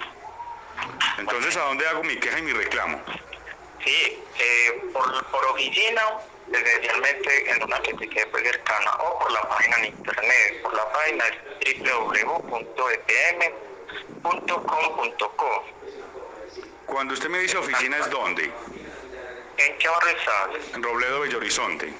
Entonces, 1.18 1.56
¿a 1.56 1.64
dónde 1.64 1.86
hago 1.86 2.02
mi 2.02 2.16
queja 2.16 2.38
y 2.38 2.42
mi 2.42 2.52
reclamo? 2.52 3.00
Sí, 3.84 4.22
eh, 4.38 4.82
por, 4.92 5.24
por 5.26 5.44
oficina, 5.46 6.02
especialmente 6.52 7.50
en 7.50 7.62
una 7.62 7.80
que 7.80 7.94
te 7.94 8.08
quede 8.08 8.26
pues 8.26 8.44
cercana, 8.44 8.92
o 8.94 9.18
por 9.18 9.32
la 9.32 9.42
página 9.48 9.78
en 9.78 9.86
internet. 9.86 10.62
Por 10.62 10.74
la 10.74 10.92
página 10.92 11.24
es 11.60 11.78
www.epm.com.co. 11.82 12.62
Cuando 16.86 17.14
usted 17.14 17.28
me 17.28 17.38
dice 17.38 17.56
oficina, 17.56 17.98
¿es 17.98 18.10
dónde? 18.10 18.52
¿En 19.58 19.78
qué 19.78 19.88
barrio 19.88 20.16
estás? 20.16 20.48
En 20.74 20.82
Robledo, 20.82 21.20
Bello 21.20 21.38
Horizonte. 21.38 21.92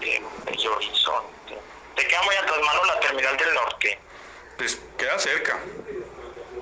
Bello 0.00 0.76
Horizonte. 0.76 1.58
¿Te 1.96 2.06
queda 2.06 2.22
muy 2.22 2.34
a 2.34 2.46
tus 2.46 2.58
manos 2.58 2.86
la 2.86 3.00
terminal 3.00 3.36
del 3.36 3.54
norte? 3.54 3.98
Pues 4.56 4.78
queda 4.98 5.18
cerca. 5.18 5.58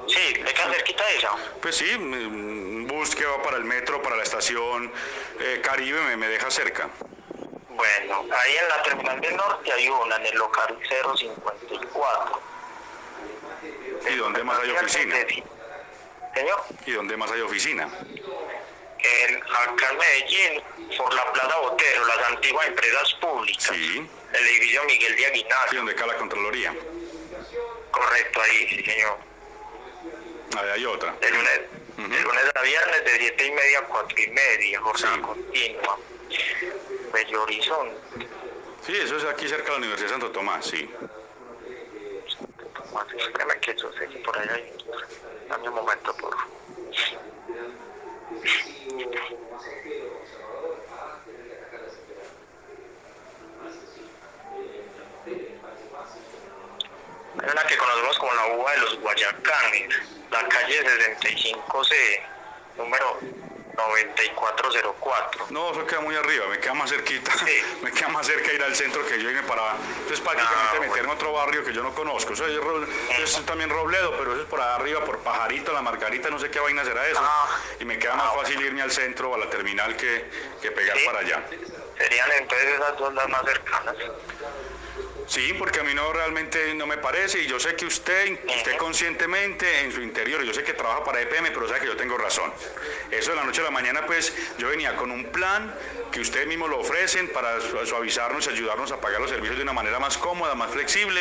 Sí, 0.06 0.34
¿le 0.34 0.52
queda 0.54 0.72
cerquita 0.72 1.06
de 1.06 1.16
esa? 1.18 1.30
Pues 1.60 1.76
sí, 1.76 1.94
un 1.94 2.86
bus 2.88 3.14
que 3.14 3.24
va 3.24 3.42
para 3.42 3.56
el 3.58 3.64
metro, 3.64 4.02
para 4.02 4.16
la 4.16 4.22
estación 4.22 4.92
eh, 5.38 5.60
Caribe, 5.62 6.00
me, 6.02 6.16
me 6.16 6.28
deja 6.28 6.50
cerca. 6.50 6.88
Bueno, 7.68 8.26
ahí 8.34 8.56
en 8.56 8.68
la 8.68 8.82
terminal 8.82 9.20
del 9.20 9.36
norte 9.36 9.72
hay 9.72 9.88
una, 9.88 10.16
en 10.16 10.26
el 10.26 10.36
local 10.36 10.78
054. 10.88 12.42
¿Y 14.10 14.14
dónde 14.16 14.42
más 14.44 14.58
hay 14.60 14.70
oficina? 14.70 15.16
Señor, 16.34 16.64
¿Y 16.86 16.92
dónde 16.92 17.16
más 17.16 17.30
hay 17.30 17.40
oficina? 17.40 17.88
en, 19.02 19.36
acá 19.42 19.90
en 19.92 19.98
Medellín, 19.98 20.62
por 20.96 21.12
la 21.14 21.32
Plaza 21.32 21.56
Botero, 21.58 22.04
las 22.06 22.18
antiguas 22.28 22.66
empresas 22.66 23.14
públicas. 23.14 23.64
Sí. 23.64 24.06
El 24.32 24.46
edificio 24.46 24.84
Miguel 24.84 25.16
de 25.16 25.22
¿Y 25.22 25.24
Aguinar. 25.24 25.68
dónde 25.74 25.94
queda 25.94 26.06
la 26.08 26.16
Contraloría? 26.16 26.74
Correcto, 28.00 28.40
ahí, 28.40 28.66
sí, 28.68 28.82
señor. 28.82 29.18
Ahí 30.56 30.68
hay 30.70 30.86
otra. 30.86 31.12
De 31.20 31.30
lunes, 31.30 31.60
de 31.98 32.20
lunes 32.22 32.44
a 32.54 32.62
viernes, 32.62 33.04
de 33.04 33.18
7 33.18 33.46
y 33.46 33.50
media 33.52 33.78
a 33.80 33.82
4 33.84 34.18
y 34.22 34.30
media, 34.30 34.80
jornada 34.80 35.16
Sí. 35.16 35.20
continua. 35.20 35.98
Bello 37.12 37.42
Horizonte. 37.42 38.26
Sí, 38.86 38.96
eso 38.96 39.16
es 39.18 39.24
aquí 39.24 39.46
cerca 39.48 39.64
de 39.64 39.70
la 39.72 39.76
Universidad 39.76 40.06
de 40.08 40.12
Santo 40.14 40.30
Tomás, 40.30 40.64
sí. 40.64 40.88
Más, 42.94 43.06
espérame 43.12 43.60
que 43.60 43.76
yo 43.76 43.92
sé 43.92 44.08
que 44.08 44.18
por 44.20 44.38
allá 44.38 44.54
hay. 44.54 44.72
Dame 45.48 45.68
un 45.68 45.74
momento, 45.74 46.16
por 46.16 46.34
favor. 46.34 46.48
Hay 57.38 57.50
una 57.50 57.62
que 57.64 57.76
uva 58.46 58.72
de 58.72 58.78
los 58.78 58.98
Guayacanes, 59.00 59.94
la 60.30 60.46
calle 60.48 60.82
65C, 60.84 61.94
número 62.76 63.18
9404. 63.76 65.46
No, 65.50 65.70
eso 65.72 65.86
queda 65.86 66.00
muy 66.00 66.14
arriba, 66.14 66.46
me 66.48 66.58
queda 66.58 66.74
más 66.74 66.90
cerquita. 66.90 67.32
Sí. 67.38 67.62
Me 67.82 67.90
queda 67.92 68.08
más 68.08 68.26
cerca 68.26 68.52
ir 68.52 68.62
al 68.62 68.74
centro 68.76 69.04
que 69.06 69.20
yo 69.22 69.30
irme 69.30 69.42
para... 69.44 69.72
Entonces 69.72 70.20
prácticamente 70.20 70.58
Ah, 70.68 70.72
meterme 70.80 70.88
bueno. 70.88 71.10
a 71.10 71.14
otro 71.14 71.32
barrio 71.32 71.64
que 71.64 71.72
yo 71.72 71.82
no 71.82 71.94
conozco. 71.94 72.34
Eso 72.34 72.46
es, 72.46 72.56
Ro- 72.58 72.84
eso 72.84 73.38
es 73.40 73.46
también 73.46 73.70
Robledo, 73.70 74.14
pero 74.18 74.32
eso 74.32 74.42
es 74.42 74.48
por 74.48 74.60
arriba, 74.60 75.02
por 75.04 75.18
Pajarito, 75.20 75.72
La 75.72 75.80
Margarita, 75.82 76.28
no 76.28 76.38
sé 76.38 76.50
qué 76.50 76.60
vaina 76.60 76.84
será 76.84 77.06
eso. 77.08 77.20
Ah. 77.22 77.48
Y 77.80 77.84
me 77.86 77.98
queda 77.98 78.14
más 78.16 78.34
fácil 78.34 78.60
irme 78.60 78.82
al 78.82 78.90
centro 78.90 79.30
o 79.30 79.34
a 79.34 79.38
la 79.38 79.48
terminal 79.48 79.96
que, 79.96 80.28
que 80.60 80.70
pegar 80.72 80.98
Sí. 80.98 81.06
para 81.06 81.20
allá. 81.20 81.42
Serían 81.96 82.30
entonces 82.38 82.68
esas 82.74 82.96
dos 82.98 83.14
las 83.14 83.28
más 83.28 83.42
cercanas. 83.44 83.94
Sí, 85.30 85.54
porque 85.56 85.78
a 85.78 85.84
mí 85.84 85.94
no 85.94 86.12
realmente 86.12 86.74
no 86.74 86.88
me 86.88 86.98
parece 86.98 87.40
y 87.40 87.46
yo 87.46 87.60
sé 87.60 87.76
que 87.76 87.86
usted, 87.86 88.36
usted 88.48 88.76
conscientemente 88.78 89.82
en 89.82 89.92
su 89.92 90.02
interior, 90.02 90.42
yo 90.42 90.52
sé 90.52 90.64
que 90.64 90.74
trabaja 90.74 91.04
para 91.04 91.20
EPM, 91.20 91.52
pero 91.54 91.68
sabe 91.68 91.78
que 91.78 91.86
yo 91.86 91.96
tengo 91.96 92.18
razón. 92.18 92.52
Eso 93.10 93.30
de 93.30 93.36
la 93.36 93.44
noche 93.44 93.60
a 93.60 93.64
la 93.64 93.70
mañana, 93.70 94.06
pues 94.06 94.32
yo 94.58 94.68
venía 94.68 94.94
con 94.96 95.10
un 95.10 95.24
plan 95.24 95.74
que 96.12 96.20
ustedes 96.20 96.46
mismos 96.46 96.70
lo 96.70 96.78
ofrecen 96.80 97.28
para 97.28 97.60
su- 97.60 97.86
suavizarnos 97.86 98.46
y 98.46 98.50
ayudarnos 98.50 98.90
a 98.92 99.00
pagar 99.00 99.20
los 99.20 99.30
servicios 99.30 99.56
de 99.56 99.62
una 99.62 99.72
manera 99.72 99.98
más 99.98 100.16
cómoda, 100.18 100.54
más 100.54 100.70
flexible, 100.70 101.20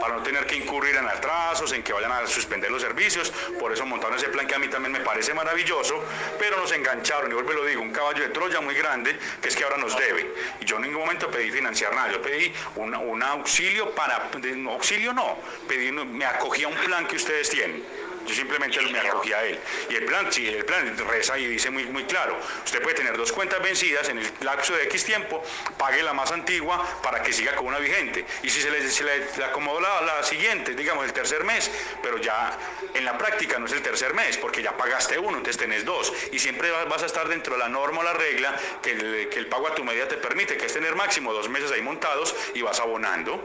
para 0.00 0.16
no 0.16 0.22
tener 0.22 0.46
que 0.46 0.56
incurrir 0.56 0.94
en 0.96 1.06
atrasos, 1.08 1.72
en 1.72 1.82
que 1.82 1.92
vayan 1.92 2.12
a 2.12 2.26
suspender 2.26 2.70
los 2.70 2.82
servicios. 2.82 3.30
Por 3.58 3.72
eso 3.72 3.84
montaron 3.86 4.16
ese 4.16 4.28
plan 4.28 4.46
que 4.46 4.54
a 4.54 4.58
mí 4.58 4.68
también 4.68 4.92
me 4.92 5.00
parece 5.00 5.32
maravilloso, 5.34 6.02
pero 6.38 6.56
nos 6.56 6.72
engancharon, 6.72 7.30
y 7.30 7.34
vuelvo 7.34 7.52
y 7.52 7.56
lo 7.56 7.64
digo, 7.64 7.82
un 7.82 7.92
caballo 7.92 8.22
de 8.22 8.28
Troya 8.30 8.60
muy 8.60 8.74
grande, 8.74 9.16
que 9.40 9.48
es 9.48 9.56
que 9.56 9.64
ahora 9.64 9.76
nos 9.76 9.96
debe. 9.96 10.32
Y 10.60 10.64
yo 10.64 10.76
en 10.76 10.82
ningún 10.82 11.00
momento 11.00 11.30
pedí 11.30 11.50
financiar 11.50 11.94
nada, 11.94 12.10
yo 12.12 12.22
pedí 12.22 12.52
un, 12.76 12.94
un 12.94 13.22
auxilio 13.22 13.94
para, 13.94 14.28
de- 14.38 14.64
auxilio 14.70 15.12
no, 15.12 15.38
pedí, 15.68 15.90
me 15.92 16.24
acogí 16.24 16.64
a 16.64 16.68
un 16.68 16.76
plan 16.76 17.06
que 17.06 17.16
ustedes 17.16 17.50
tienen. 17.50 17.84
Yo 18.28 18.34
simplemente 18.34 18.80
me 18.82 18.98
acogí 19.00 19.32
a 19.32 19.42
él. 19.44 19.58
Y 19.88 19.94
el 19.96 20.04
plan, 20.04 20.30
sí, 20.30 20.46
el 20.46 20.64
plan 20.66 20.96
reza 21.08 21.38
y 21.38 21.46
dice 21.46 21.70
muy, 21.70 21.84
muy 21.86 22.04
claro, 22.04 22.38
usted 22.64 22.82
puede 22.82 22.94
tener 22.96 23.16
dos 23.16 23.32
cuentas 23.32 23.62
vencidas 23.62 24.08
en 24.10 24.18
el 24.18 24.30
lapso 24.42 24.74
de 24.76 24.84
X 24.84 25.04
tiempo, 25.04 25.42
pague 25.78 26.02
la 26.02 26.12
más 26.12 26.30
antigua 26.30 26.84
para 27.02 27.22
que 27.22 27.32
siga 27.32 27.54
con 27.56 27.66
una 27.66 27.78
vigente. 27.78 28.26
Y 28.42 28.50
si 28.50 28.60
se 28.60 28.70
le, 28.70 28.86
se 28.90 29.02
le- 29.04 29.18
le 29.18 29.80
la, 29.80 30.00
la 30.02 30.22
siguiente, 30.22 30.74
digamos 30.74 31.06
el 31.06 31.12
tercer 31.12 31.42
mes, 31.44 31.70
pero 32.02 32.18
ya 32.18 32.56
en 32.94 33.04
la 33.04 33.16
práctica 33.16 33.58
no 33.58 33.64
es 33.66 33.72
el 33.72 33.80
tercer 33.82 34.12
mes, 34.12 34.36
porque 34.36 34.62
ya 34.62 34.76
pagaste 34.76 35.18
uno, 35.18 35.38
entonces 35.38 35.56
tenés 35.56 35.84
dos. 35.86 36.12
Y 36.32 36.38
siempre 36.38 36.70
va- 36.70 36.84
vas 36.84 37.02
a 37.02 37.06
estar 37.06 37.28
dentro 37.28 37.54
de 37.54 37.60
la 37.60 37.68
norma 37.68 38.00
o 38.00 38.02
la 38.02 38.12
regla 38.12 38.54
que 38.82 38.90
el, 38.92 39.28
que 39.30 39.38
el 39.38 39.46
pago 39.46 39.68
a 39.68 39.74
tu 39.74 39.84
medida 39.84 40.06
te 40.06 40.16
permite, 40.16 40.56
que 40.58 40.66
es 40.66 40.72
tener 40.74 40.94
máximo 40.96 41.32
dos 41.32 41.48
meses 41.48 41.70
ahí 41.72 41.80
montados 41.80 42.34
y 42.54 42.60
vas 42.62 42.78
abonando 42.80 43.42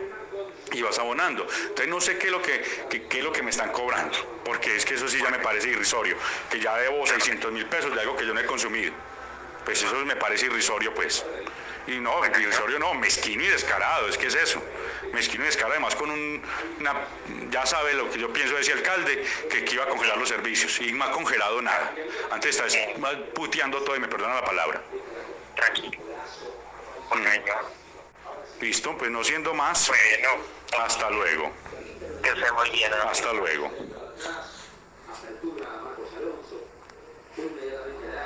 y 0.74 0.82
vas 0.82 1.00
abonando. 1.00 1.48
Entonces 1.62 1.88
no 1.88 2.02
sé 2.02 2.18
qué 2.18 2.28
es 2.28 2.32
lo 2.32 2.42
que, 2.42 2.64
qué, 2.90 3.04
qué 3.04 3.20
es 3.20 3.24
lo 3.24 3.32
que 3.32 3.44
me 3.44 3.52
están 3.52 3.72
cobrando, 3.72 4.42
porque 4.44 4.76
es 4.76 4.86
que 4.86 4.96
eso 4.96 5.08
sí 5.08 5.20
ya 5.22 5.30
me 5.30 5.40
parece 5.40 5.70
irrisorio, 5.70 6.18
que 6.50 6.60
ya 6.60 6.76
debo 6.78 7.06
600 7.06 7.52
mil 7.52 7.66
pesos 7.66 7.94
de 7.94 8.02
algo 8.02 8.16
que 8.16 8.26
yo 8.26 8.34
no 8.34 8.40
he 8.40 8.46
consumido. 8.46 8.94
Pues 9.66 9.82
eso 9.82 9.96
me 10.06 10.16
parece 10.16 10.48
irrisorio, 10.48 10.94
pues. 10.94 11.26
Y 11.88 12.00
no, 12.00 12.26
irrisorio 12.26 12.80
no, 12.80 12.94
mezquino 12.94 13.44
y 13.44 13.48
descarado, 13.48 14.08
es 14.08 14.18
que 14.18 14.28
es 14.28 14.36
eso. 14.36 14.62
Mezquino 15.14 15.44
y 15.44 15.48
descarado, 15.48 15.74
además 15.74 15.96
con 15.96 16.10
un, 16.10 16.42
una, 16.80 16.94
ya 17.50 17.66
sabe 17.66 17.94
lo 17.94 18.10
que 18.10 18.20
yo 18.20 18.32
pienso 18.32 18.56
de 18.56 18.62
ese 18.62 18.74
alcalde, 18.74 19.26
que, 19.50 19.64
que 19.64 19.76
iba 19.76 19.84
a 19.84 19.88
congelar 19.88 20.18
los 20.18 20.30
servicios, 20.30 20.80
y 20.82 20.92
no 20.94 21.04
ha 21.04 21.12
congelado 21.12 21.62
nada. 21.62 21.94
Antes 22.32 22.60
está 22.60 22.80
puteando 23.34 23.82
todo 23.84 23.96
y 23.96 24.00
me 24.00 24.08
perdona 24.08 24.36
la 24.36 24.46
palabra. 24.46 24.82
Tranquilo. 25.56 25.92
Bueno, 27.10 27.30
Listo, 28.62 28.98
pues 28.98 29.12
no 29.12 29.24
siendo 29.24 29.54
más, 29.54 29.90
bueno, 29.90 30.44
hasta 30.80 31.10
luego. 31.10 31.52
que 32.22 32.30
esté 32.30 32.52
muy 32.54 32.70
bien. 32.72 32.92
Hasta 33.10 33.34
luego. 33.34 33.72